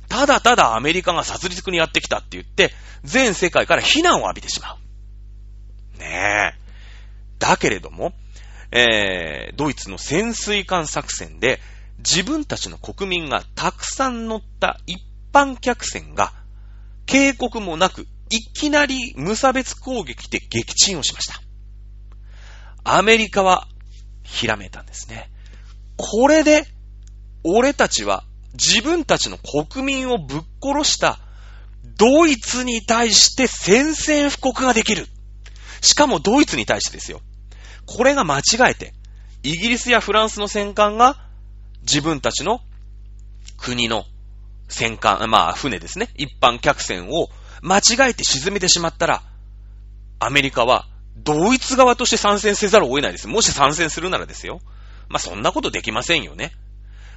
[0.08, 2.72] ただただアメリカが殺戮にやってきたって言って、
[3.04, 5.98] 全世界から非難を浴びてしまう。
[5.98, 6.58] ねえ。
[7.38, 8.12] だけれども、
[8.70, 11.60] えー、ドイツの潜水艦作戦で、
[11.98, 15.00] 自分たちの国民がたくさん乗った一
[15.32, 16.32] 般客船が、
[17.06, 21.40] 警告もなくいきなり無差別攻撃で撃沈をしました。
[22.84, 23.66] アメリカは、
[24.22, 25.30] ひらめいたんですね。
[25.98, 26.64] これで、
[27.44, 28.24] 俺たちは
[28.54, 31.18] 自分たちの国民をぶっ殺した
[31.96, 35.06] ドイツに対して宣戦布告ができる。
[35.82, 37.20] しかもドイツに対してですよ。
[37.84, 38.94] これが間違えて、
[39.42, 41.16] イギリスやフランスの戦艦が
[41.82, 42.60] 自分たちの
[43.56, 44.04] 国の
[44.68, 46.10] 戦艦、まあ船ですね。
[46.16, 47.28] 一般客船を
[47.60, 49.22] 間違えて沈めてしまったら、
[50.20, 50.86] アメリカは、
[51.16, 53.26] 同一側として参戦せざるを得ないです。
[53.26, 54.60] もし参戦するならですよ。
[55.08, 56.52] まあ、そんなことできませんよね。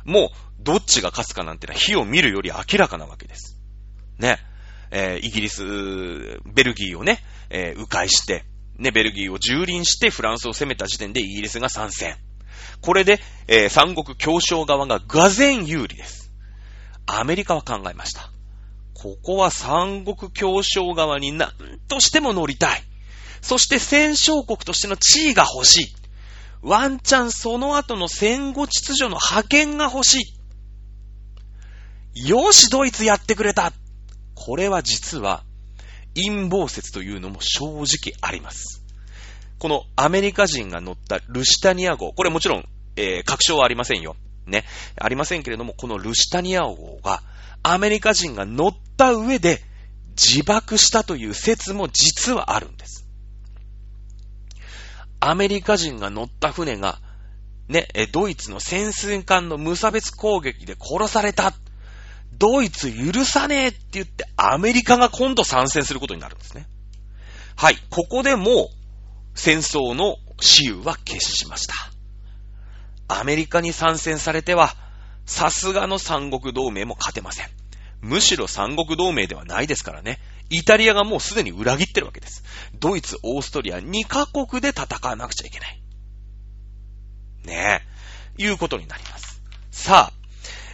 [0.06, 3.58] もう、どっちが勝つかなんてのは火を見るより明らかなわけです。
[4.18, 4.40] ね。
[4.92, 5.64] えー、イギリス、
[6.54, 8.46] ベルギーをね、えー、迂回して、
[8.78, 12.18] ね、ベルギーを蹂躙してフランスを攻めた時点でイギリスが参戦。
[12.82, 16.32] これで、えー、三国協商側が俄然有利です。
[17.06, 18.32] アメリカは考えました。
[18.94, 21.52] ここは三国協商側に何
[21.88, 22.84] としても乗りたい。
[23.42, 25.96] そして戦勝国としての地位が欲しい。
[26.62, 30.22] ワンチャンその後の戦後秩序の派遣が欲し
[32.16, 32.30] い。
[32.30, 33.74] よし、ドイツやってくれた。
[34.36, 35.44] これは実は
[36.16, 38.84] 陰謀説というのも正直あります。
[39.58, 44.16] このアメリカ人が乗ったルシタニア号、これもちろん、えー、確証はありませんよ。
[44.46, 44.66] ね。
[44.98, 47.24] ありませんけれども、このルシタニア号が
[47.64, 49.62] アメリカ人が乗った上で
[50.16, 53.01] 自爆したという説も実はあるんです。
[55.22, 57.00] アメリカ人が乗った船が、
[57.70, 61.54] ね、ドイツの潜水艦の無差別攻撃で殺された。
[62.34, 66.66] ドイツ許さねえって言ってアメリカが今度参戦することになるんですね。
[67.56, 68.70] はい、ここでも
[69.36, 71.76] 戦争の死有は決しました。
[73.08, 74.76] アメリカに参戦されては
[75.28, 77.48] さすがの三国同盟も勝てません。
[78.02, 80.20] むしろ三国同盟ではないですからね。
[80.52, 82.44] イタリアがもうすでに裏切ってるわけです。
[82.76, 85.82] ドイツ、オーストリア2カ国で戦わなくちゃいけない。
[87.46, 87.82] ね
[88.38, 89.42] え、いうことになります。
[89.72, 90.14] さあ、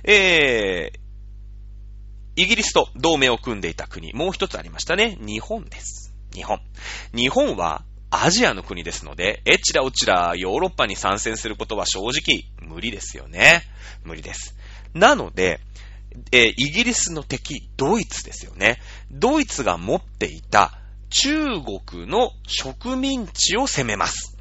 [0.04, 5.16] えー、イギリスと同盟を組んでいた国、もう一つありましたね。
[5.22, 6.14] 日本です。
[6.34, 6.60] 日本。
[7.16, 13.62] 日本はアジアの国ですので、えちらおちらヨーロッパに参戦することは正直無理ですよね。
[14.04, 14.56] 無理です。
[14.94, 15.60] なので、
[16.32, 18.80] えー、イギリスの敵、ドイツですよね。
[19.11, 24.38] ドイツが持っていた中国の植民地を攻めます。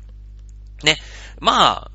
[0.82, 0.98] ね。
[1.40, 1.90] まあ、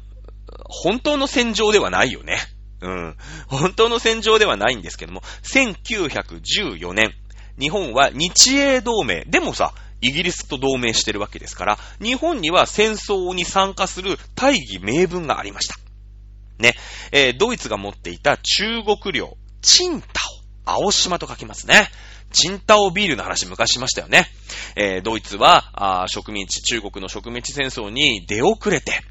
[0.65, 2.39] 本当の戦場ではないよね。
[2.81, 3.17] うん。
[3.47, 7.13] 本当の戦場ではないんですけども、1914年、
[7.59, 9.23] 日本は日英同盟。
[9.25, 15.75] でもさ、イギリスと同盟してるわけですから、日本には戦争に参加する大義名分がありました。
[16.57, 16.73] ね。
[17.11, 20.07] えー、ドイツが持っていた中国領、チンタ
[20.65, 20.71] オ。
[20.73, 21.89] 青島と書きますね。
[22.31, 24.27] チンタオビールの話昔しましたよね。
[24.75, 29.01] えー、ドイツは、植民地、中国の植民地戦争に出遅れて、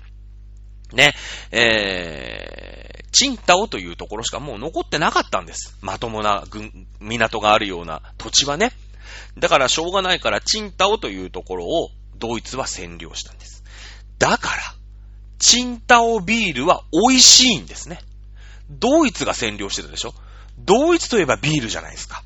[0.92, 1.14] ね、
[1.53, 5.76] えー、チンタオというところしかもう残ってなかったんです。
[5.82, 8.72] まともな軍、港があるような土地はね。
[9.38, 13.62] だからしょうがないから、チンタオというところをドイツは占領したんです。
[14.18, 14.62] だから、
[15.38, 18.01] チンタオビールは美味しいんですね。
[18.68, 20.14] ドイツが占領してたでしょ
[20.64, 22.22] ドイツといえばビールじゃないですか。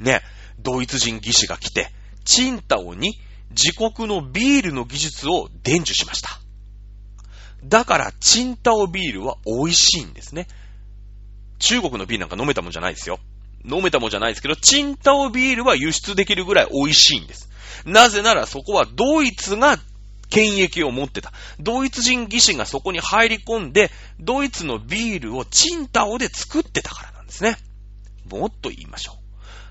[0.00, 0.22] ね。
[0.58, 1.92] ドイツ人技師が来て、
[2.24, 3.18] チンタオに
[3.50, 6.40] 自国のビールの技術を伝授しました。
[7.64, 10.46] だから、チンタオビールは美味しいんですね。
[11.58, 13.18] 中国のビールなんか飲めたもんじゃないですよ。
[13.64, 17.48] 飲めたもんじゃないですけど、チンタオビールは輸出できるぐらい美味しいんです。
[17.84, 19.78] なぜならそこはドイツが
[20.28, 21.32] 権益を持ってた。
[21.58, 23.90] ドイツ人技師がそこに入り込んで、
[24.20, 27.56] ドイツのビールをチンタオで作ってたからんですね。
[28.30, 29.26] もっと言いましょう。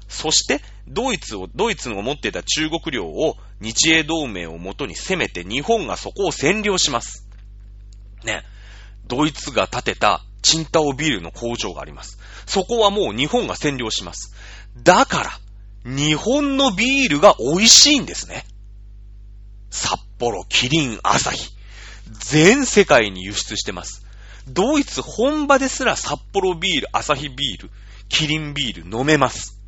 [0.07, 7.27] そして、ドイツを、ドイツの持っていた中国領を日英同盟をもとに攻めて日本がそこを占領します。
[8.23, 8.43] ね。
[9.07, 12.19] ドイツが建てたチンタオビールの工場があります。
[12.45, 14.35] そこはもう日本が占領します。
[14.83, 15.39] だから、
[15.91, 18.45] 日本のビールが美味しいんですね。
[19.69, 21.51] 札幌、キリン、アサヒ。
[22.11, 24.04] 全世界に輸出してます。
[24.47, 27.71] ドイツ本場ですら札幌ビール、アサヒビール、
[28.09, 29.59] キリンビール飲めます。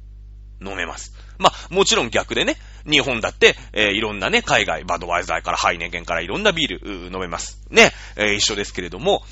[0.61, 1.13] 飲めます。
[1.37, 2.57] まあ、もちろん逆でね、
[2.89, 7.61] 日本だって、えー、いろんなね、海外、バドワイザーからハイネケンからいろんなビール、飲めます。
[7.69, 9.23] ね、えー、一緒ですけれども、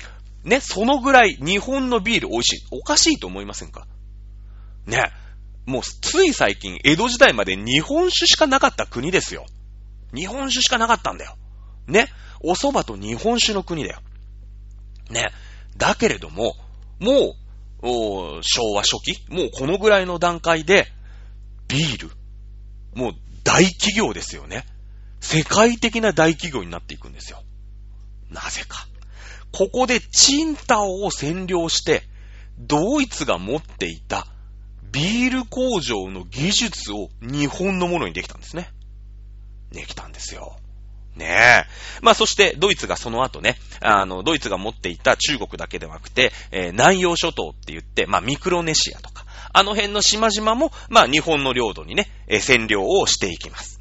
[0.44, 2.66] ね、そのぐらい日本のビール美味しい。
[2.70, 3.86] おかしいと思いませんか？
[4.86, 5.10] ね、
[5.64, 9.46] もうつい最近、江戸時代まで日本酒しかなかった国ですよ。
[10.14, 11.36] 日本酒しかなかったんだよ。
[11.88, 12.08] ね、
[12.40, 14.00] お蕎麦と日本酒の国だよ。
[15.10, 15.30] ね、
[15.76, 16.54] だけれども、
[16.98, 17.36] も
[17.82, 20.86] う、昭和初期もうこのぐらいの段階で、
[21.68, 22.10] ビール。
[22.94, 23.12] もう
[23.44, 24.64] 大企業ですよね。
[25.20, 27.42] 世界的な大企業になっていくんですよ。
[28.30, 28.86] なぜか。
[29.52, 32.02] ここでチンタオを占領して、
[32.58, 34.26] ドイツが持っていた
[34.92, 38.70] ビール工場の技術を日本のものにできたんですね。
[39.70, 40.56] できたんですよ。
[41.16, 41.64] ねえ。
[42.02, 53.80] まあそしてドイツがその後ね、あの、ドイツが持っていた中国だけではなくて、えー、南洋諸島って言って、まあミクロネシアとか、あの辺の島々も、まあ日本の領土にね、えー、占領をしていきます。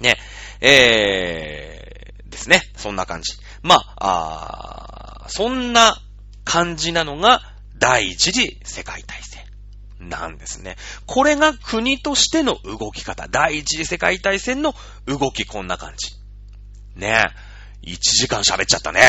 [0.00, 0.16] ね、
[0.60, 2.62] えー、ですね。
[2.76, 3.32] そんな感じ。
[3.62, 5.96] まあ、あそんな
[6.44, 7.40] 感じなのが
[7.78, 9.31] 第一次世界大戦
[10.08, 10.76] なんですね。
[11.06, 13.28] これが国としての動き方。
[13.28, 14.74] 第一次世界大戦の
[15.06, 16.14] 動きこんな感じ。
[16.98, 17.30] ね
[17.84, 17.90] え。
[17.90, 19.00] 1時間喋っちゃったね。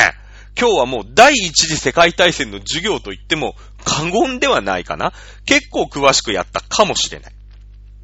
[0.58, 5.12] 今日はもう第一次世界大戦の授業と言っても過言ではないかな。
[5.46, 7.32] 結構詳しくやったかもしれない。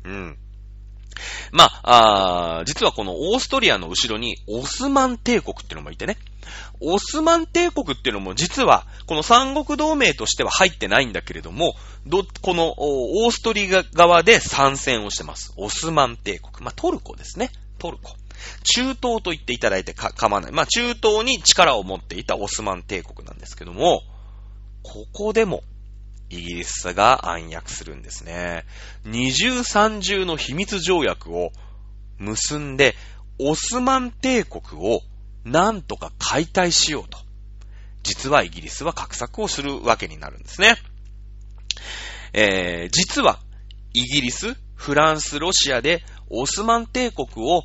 [0.04, 0.38] うん。
[1.52, 6.16] まあ、あ実はこのオーストリアの後ろにオスマン帝国っていうのもいてね。
[6.80, 11.74] オスマン帝国っていうのも実はこの三国同盟としては入ってないんだけれども、
[12.06, 15.52] ど、このオーストリア側で参戦をしてます。
[15.56, 16.64] オスマン帝国。
[16.64, 17.50] まあ、トルコですね。
[17.78, 18.14] トルコ。
[18.64, 20.52] 中東と言っていただいて構わない。
[20.52, 24.02] まあ、中東に力を持っていたオスマン帝国なんですけども、
[24.82, 25.62] ここでも
[26.30, 28.64] イギリスが暗躍するんですね。
[29.04, 31.50] 二重三重の秘密条約を
[32.18, 32.94] 結んで、
[33.38, 35.00] オスマン帝国を
[35.44, 37.18] なんとか解体しようと。
[38.02, 40.76] 実はイギリスは画策をするわけになるんですね。
[42.32, 43.40] えー、実は、
[43.92, 47.62] イギリス、フランス、ロシアでオスマン帝国を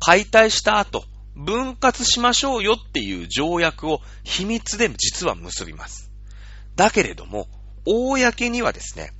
[0.00, 1.04] 解体した後、
[1.36, 6.10] 分割しましょうよっていう条約を秘密で実は結びます。
[6.74, 7.46] だけれども、
[7.84, 9.12] 公にはですね、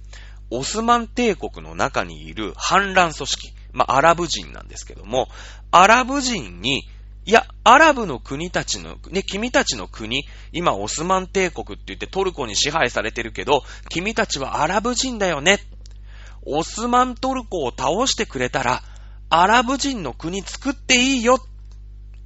[0.50, 5.28] オスマン帝国の中にいる反乱組織、まあ、アラブ人なんですけども、
[5.70, 6.88] アラブ人に
[7.26, 15.58] いや、アラブの国たちの、ね、君たちの国、今オスマン帝国って言ってトルコに支配されてるけど、君たちはアラブ人だよね。
[16.42, 18.82] オスマントルコを倒してくれたら、
[19.28, 21.38] アラブ人の国作っていいよ。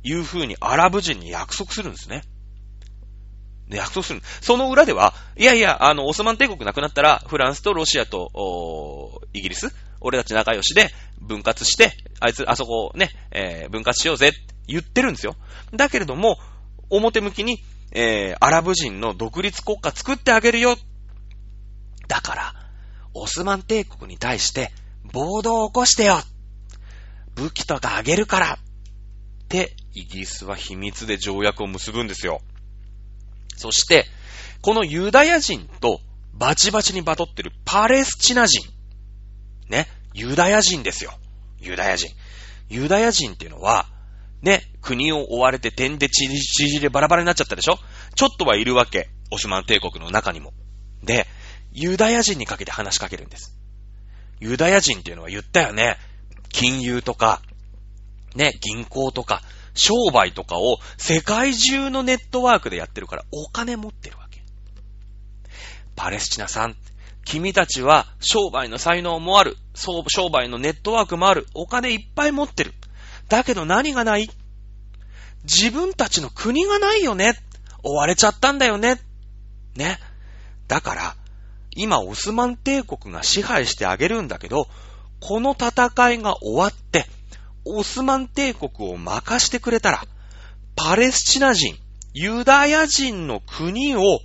[0.05, 2.23] いう風にアラブ人に約束するんですね。
[3.75, 4.23] で、約束する。
[4.41, 15.37] その裏では、いやいや、あの、オスマン帝国なくなったら、フランスとロシアと、イギリス俺たち仲良しで分割して、あいつ、あそこをね、えー、分割しようぜって言ってるんですよ。
[15.75, 16.39] だけれども、
[16.91, 20.77] 表向きに、えー、アラブ人の独立国家作ってあげるよ。
[22.07, 22.55] だから、
[23.15, 24.73] オスマン帝国に対して
[25.13, 26.19] 暴動を起こしてよ
[27.37, 28.59] 武器とかあげるからっ
[29.49, 32.41] て、イギリスは秘密で条約を結ぶんですよ。
[33.57, 34.07] そして、
[34.61, 36.01] このユダヤ人と
[36.33, 38.67] バチバチにバトってるパレスチナ人。
[39.69, 39.89] ね。
[40.15, 41.13] ユダヤ人ですよ。
[41.61, 42.15] ユダヤ人。
[42.69, 43.87] ユダヤ人っていうのは、
[44.43, 47.79] ね、国を追われて点でちりでバラバラになっちゃったでしょ？
[48.15, 49.09] ちょっとはいるわけ。
[49.31, 50.53] オスマン帝国の中にも。
[51.03, 51.27] で、
[51.73, 53.57] ユダヤ人にかけて話しかけるんです。
[54.41, 55.97] ユダヤ人っていうのは言ったよね。
[56.51, 57.43] 金融とか、
[58.35, 59.43] ね、銀行とか、
[59.75, 64.43] 商売とかを世界中のネットワークでやってるからお金持ってるわけ。
[65.97, 66.77] パレスチナさん、
[67.25, 69.57] 君たちは商売の才能もある。
[69.75, 71.47] 商売のネットワークもある。
[71.55, 72.73] お金いっぱい持ってる。
[73.29, 74.29] だけど何がない？
[75.45, 77.35] 自分たちの国がないよね。
[77.83, 79.01] 追われちゃったんだよね。
[79.77, 79.99] ね。
[80.69, 81.17] だから、
[81.77, 84.69] 今オスマン帝国が支配してあげるんだけど、
[85.21, 87.07] この戦いが終わって、
[87.65, 90.05] オスマン帝国を任してくれたら、
[90.77, 91.77] パレスチナ人、
[92.13, 94.21] ユダヤ人の国を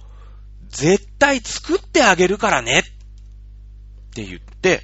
[0.70, 2.84] 絶対作ってあげるからねっ
[4.14, 4.84] て言って、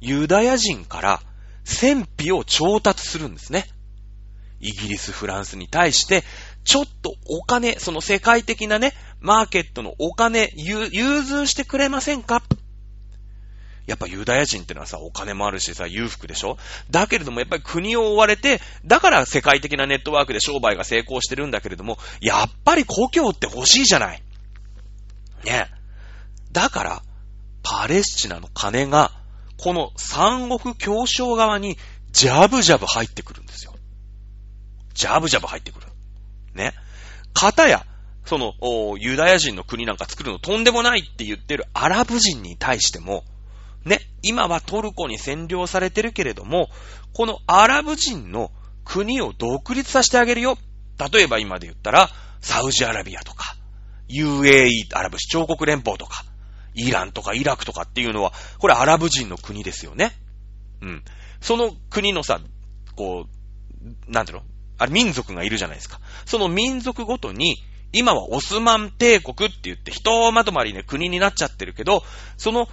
[0.00, 1.22] ユダヤ人から
[1.64, 3.66] 戦費を調達するんですね。
[4.60, 6.24] イギリス、フランスに対して、
[6.64, 10.88] ちょっとお金、その世界的なね、マーケットのお金、融
[11.24, 12.42] 通してくれませんか？
[13.88, 16.58] やっぱユダヤ人ってのはさ、お金もあるしさ、裕福でしょ？
[16.90, 24.22] だけれどもやっぱり国を追われて、だから世界的なネットワークで商売が成功してるんだけれども、やっぱり故郷って欲しいじゃない。
[25.44, 25.68] ね。
[26.52, 27.02] だから、
[27.62, 29.10] パレスチナの金が、
[29.56, 31.78] この三国協商側に、
[32.12, 33.74] ジャブジャブ入ってくるんですよ。
[34.92, 35.86] ジャブジャブ入ってくる。
[36.54, 36.74] ね。
[37.32, 37.86] 片や、
[38.26, 38.52] その、
[38.98, 43.24] ユダヤ人の国なんか作るのとんでもないって言ってるアラブ人に対しても、
[43.88, 46.68] ね、今はトルコに占領されてるけれども、
[47.14, 48.52] このアラブ人の
[48.84, 50.56] 国を独立させてあげるよ。
[51.12, 52.08] 例えば今で言ったら、
[52.40, 53.56] サウジアラビアとか、
[54.08, 56.24] UAE、アラブ首長国連邦とか、
[56.74, 60.12] イランとかイラクとかっていうのは、これアラブ人の国ですよね。
[60.80, 61.04] うん。
[61.40, 62.40] その国のさ、
[62.94, 64.44] こう、なんていうの？
[64.78, 66.00] あれ民族がいるじゃないですか。
[66.24, 67.56] その民族ごとに、
[67.92, 72.02] 今はオスマン帝国って言って人まとまりね、国になっちゃってるけど、
[72.36, 72.68] その、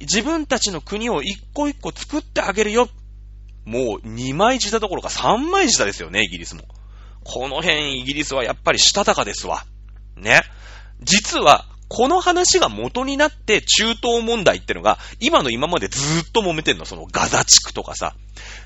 [0.00, 2.88] 自分たちの国を一個一個作ってあげるよ。
[3.64, 6.62] もう二枚舌どころか三枚舌ですよね、イギリスも。
[7.24, 9.64] この辺イギリスはやっぱりしたたかですわ。
[10.16, 10.42] ね。
[11.00, 16.86] 実は、この話が元になって中東問題ってのが、今の今までずーっと揉めてんの。
[16.86, 18.14] そのガザ地区とかさ。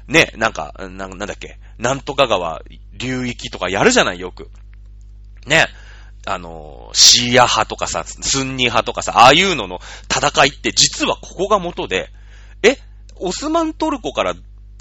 [0.06, 2.62] ね、なんか、ななんだっけ、なんとか川
[2.92, 4.48] 流域とかやるじゃない、よく。
[5.46, 5.66] ね。
[6.26, 12.10] あの、シーア派とかさ、スンニ派とかさ、ああいうのの戦いって実はここが元で、
[12.62, 12.78] え、
[13.16, 14.34] オスマントルコから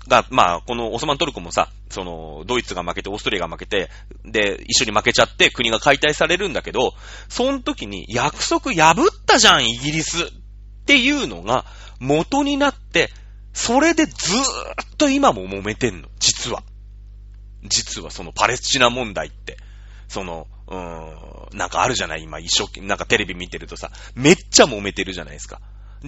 [0.07, 3.89] が、まあ、このオスマントルコもさ、その、ドイツが負けて、オーストリアが負けて、
[4.23, 6.93] で、一緒に負けちゃって国が解体されるんだけど、
[7.29, 10.27] その時に約束破ったじゃん、イギリスっ
[10.85, 11.65] ていうのが
[11.99, 13.11] 元になって、
[13.53, 14.43] それでずーっ
[14.97, 16.63] と今も揉めてんの、実は。
[17.63, 19.57] 実はそのパレスチナ問題って、
[20.07, 22.23] その、うん、なんかあるじゃない？
[22.23, 25.61] 今一生懸命、なんかテレビ見てるとさ、めっちゃ揉めてるじゃないですか。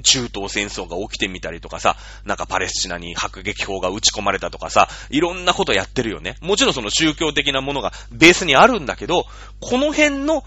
[0.03, 6.35] 中東戦争が起きてみたりとかさ、なんかパレスチナに迫撃砲が撃ち込まれたとかさ、いろんなことやってるよね。
[6.41, 9.25] もちろんその宗教的なものがベースにあるんだけど、
[9.59, 10.43] この辺の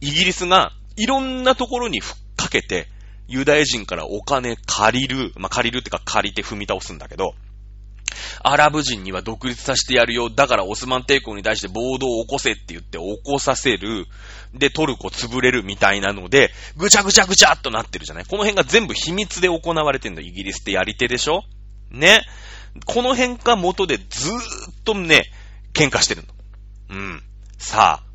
[0.00, 2.88] イギリスがいろんなところにふっかけて、
[3.26, 7.34] ユダヤ人からお金借りる、まあ、借りるってか借りて踏み倒すんだけど、
[8.42, 10.30] アラブ人には独立させてやるよ。
[10.30, 14.06] だからオスマン帝国に対して暴動を起こせって言って起こさせる。
[14.54, 20.20] で、トルコ潰れるみたいなので、ぐちゃぐちゃぐちゃっとなってるじゃないこの辺が全部秘密で行われてんの。
[20.20, 21.42] イギリスってやり手でしょ
[21.90, 22.22] ね。
[22.86, 24.40] この辺が元でずーっ
[24.84, 25.30] とね、
[25.72, 26.96] 喧嘩してるの。
[26.96, 27.22] うん。
[27.58, 28.14] さあ、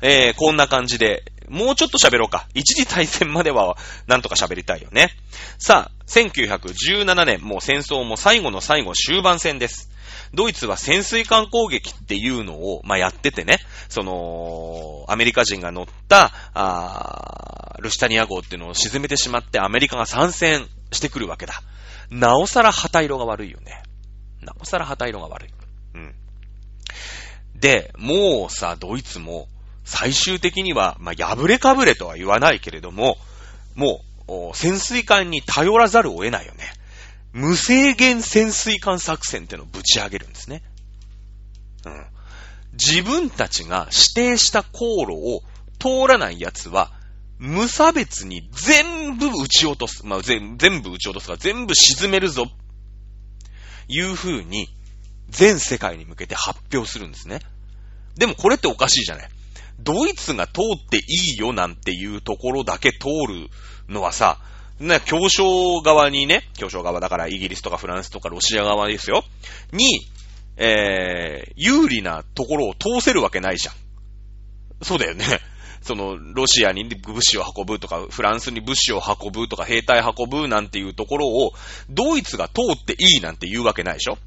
[0.00, 2.46] えー、こんな感じで、もうちょっと喋ろうか。
[2.54, 3.76] 一次大戦までは
[4.06, 5.10] なんとか喋りたいよね。
[5.58, 9.90] さあ、1917年、もう戦争も最後の最後終盤戦です。
[10.34, 13.58] ドイツは潜水艦攻撃っていうのを、まあ、やっててね、
[13.88, 21.54] その、アメリカ人が乗った、あルシタニア号っていうのを沈めてしまってアメリカが参戦してくるわけだ。
[22.10, 23.82] なおさら旗色が悪いよね。
[24.42, 25.50] なおさら旗色が悪い。
[25.94, 26.14] うん。
[27.54, 29.48] で、もうさ、ドイツも、
[29.88, 33.16] 最終的には、まあ、破れかぶれとは言わないけれども、
[33.74, 36.70] もう、潜水艦に頼らざるを得ないよね。
[37.32, 40.62] 無制限潜水艦作戦ってのをぶち上げるんですね。
[41.86, 42.06] うん。
[42.74, 45.40] 自分たちが指定した航路を
[45.78, 46.92] 通らない奴は、
[47.38, 50.04] 無差別に全部撃ち落とす。
[50.04, 52.44] まあ、全部撃ち落とすか全部沈めるぞ。
[53.88, 54.68] いう風に、
[55.30, 57.40] 全世界に向けて発表するんですね。
[58.16, 59.30] でもこれっておかしいじゃない。
[59.80, 63.48] ドイツが通っていいよなんていうところだけ通る
[63.88, 64.38] のはさ、
[64.80, 69.24] ね、協商側にね、協商側だからイギリスとかフランスとかロシア側ですよ、
[69.72, 70.00] に、
[70.56, 73.74] えー、有利なところを通せるわけないじゃん。
[74.82, 75.24] そうだよね。
[75.82, 81.52] その、ロシアに物資を運ぶとか、フランスに物資を運ぶとか、兵隊運ぶなんていうところを、
[81.88, 84.18] ドイツが通っていいなんて言うわけないでしょ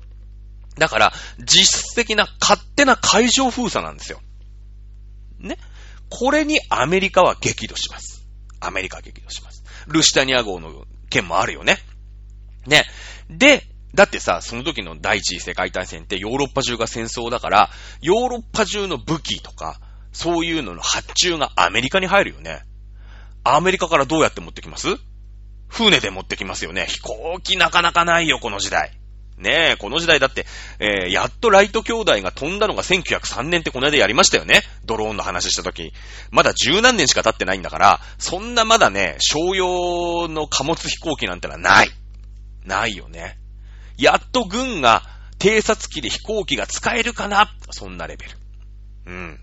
[0.78, 4.22] だから、実質的な勝手な海上封鎖なんですよ。
[5.48, 5.58] ね。
[6.10, 8.28] これにアメリカは激怒します。
[8.60, 9.64] アメリカは激怒します。
[9.88, 11.78] ルシタニア号の件もあるよね。
[12.68, 12.86] ね。
[13.30, 13.64] で、
[13.94, 17.70] だってさ、その時の第一次世界大戦ってヨーロッパ中が戦争だから、
[18.02, 19.82] ヨーロッパ中の武器とか、
[20.14, 22.64] そういうのの発注がアメリカに入るよね。
[23.44, 24.88] アメリカからどうやって持ってきます？
[25.68, 26.86] 船で持ってきますよね。
[26.88, 29.01] 飛行機なかなかないよ、この時代。
[29.42, 30.46] ねえ、この時代だって、
[30.80, 34.62] えー、やっとライト兄弟が飛んだのが1903年ってこの間やりましたよね。
[34.86, 35.94] ドローンの話した時。
[36.30, 41.90] まだ十何年しか経ってないんだから、そんなまだね、商用の貨物飛行機なんてのはない。
[42.66, 43.40] ないよね。
[43.98, 45.04] やっと軍が
[45.40, 48.32] 偵察機で飛行機が使えるかなそんなレベル。
[49.08, 49.40] うん。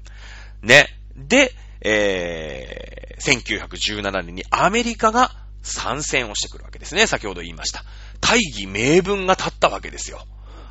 [0.62, 0.87] ね。
[1.16, 7.07] で、えー、1917年にアメリカが参戦をしてくるわけですね。
[7.07, 7.85] 先ほど言いました。
[8.20, 10.20] 大義名分が立ったわけですよ。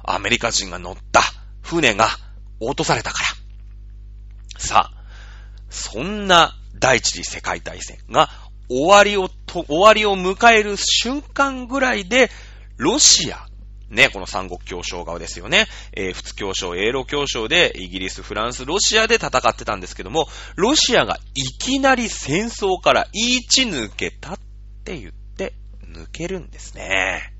[0.04, 1.22] アメリカ人が乗った
[1.62, 2.08] 船が
[2.60, 3.24] 落とされたか
[4.56, 4.60] ら。
[4.60, 5.04] さあ、
[5.70, 8.30] そんな第一次世界大戦が
[8.70, 12.30] 終わりをと、終わりを迎える瞬間ぐらいで、
[12.78, 13.48] ロシア、
[13.90, 15.68] ね、この三国協商側ですよね。
[15.94, 24.40] えー、仏協商、英ロ協商で、イギリス、フランス、ロシアで戦ってたんですけども、ロシアがいきなり戦争から言い抜けたっ
[24.84, 25.54] て言って、
[25.88, 27.37] 抜けるんですね。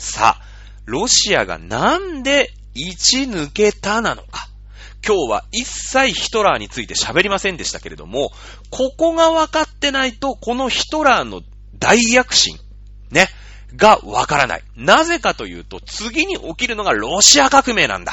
[0.00, 0.42] さあ、
[0.86, 4.48] ロシアがなんで位置抜けたなのか。
[5.06, 8.32] 今日は一切ヒトラーについて喋りませんでしたけれども、
[8.70, 11.42] ここが分かってないと、このヒトラーの
[11.78, 12.58] 大躍進、
[13.10, 13.28] ね、
[13.76, 14.62] が分からない。
[14.74, 18.12] なぜかというと、次に起きるのがロシア革命なんだ。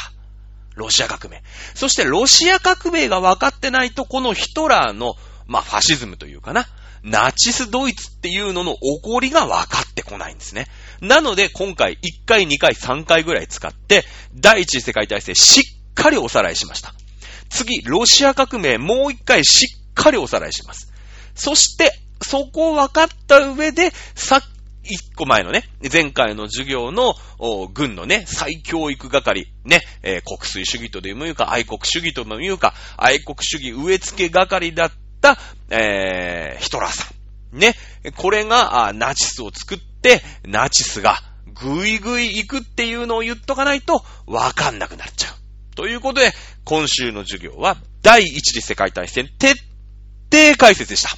[0.75, 1.41] ロシア革命。
[1.73, 5.15] そしてロシア革命が分かってないと、このヒトラーの、
[5.45, 6.67] まあ、ファシズムというかな、
[7.03, 10.67] ナチスドイツっていうのの起こりが分かってこないんですね。
[11.01, 14.03] なので、今回1回、2回、3回ぐらい使って、
[14.35, 15.63] 第一次世界大戦しっ
[15.93, 16.93] かりおさらいしました。
[17.49, 20.91] 次、ロシア革命もう1回しっかりおさらいします。
[21.35, 21.91] そして、
[22.21, 24.41] そこを分かった上で、さっ
[24.89, 27.13] 一個前のね、前回の授業の、
[27.73, 34.95] 軍のね、再教育係、ね、えー、国粋主義とでも言うか、愛国主義とでも言うか、愛国主義植え付け係だった、
[35.69, 37.05] えー、ヒトラーさ
[37.53, 37.57] ん。
[37.57, 37.75] ね、
[38.15, 41.21] これが、ナチスを作って、ナチスが
[41.53, 45.75] ぐいぐい行くっていうのを言っとかないとわかんなくなっちゃう。
[45.75, 46.33] ということで、
[46.63, 49.55] 今週の授業は第一次世界大戦徹
[50.31, 51.09] 底解説でした。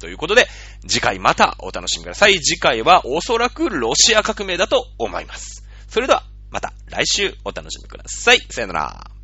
[0.00, 0.46] ということで、
[0.86, 2.40] 次回またお楽しみください。
[2.40, 5.64] 次回はおそらくロシア革命だと思います。
[5.88, 8.40] それでは、また来週お楽しみください。
[8.50, 9.17] さよなら。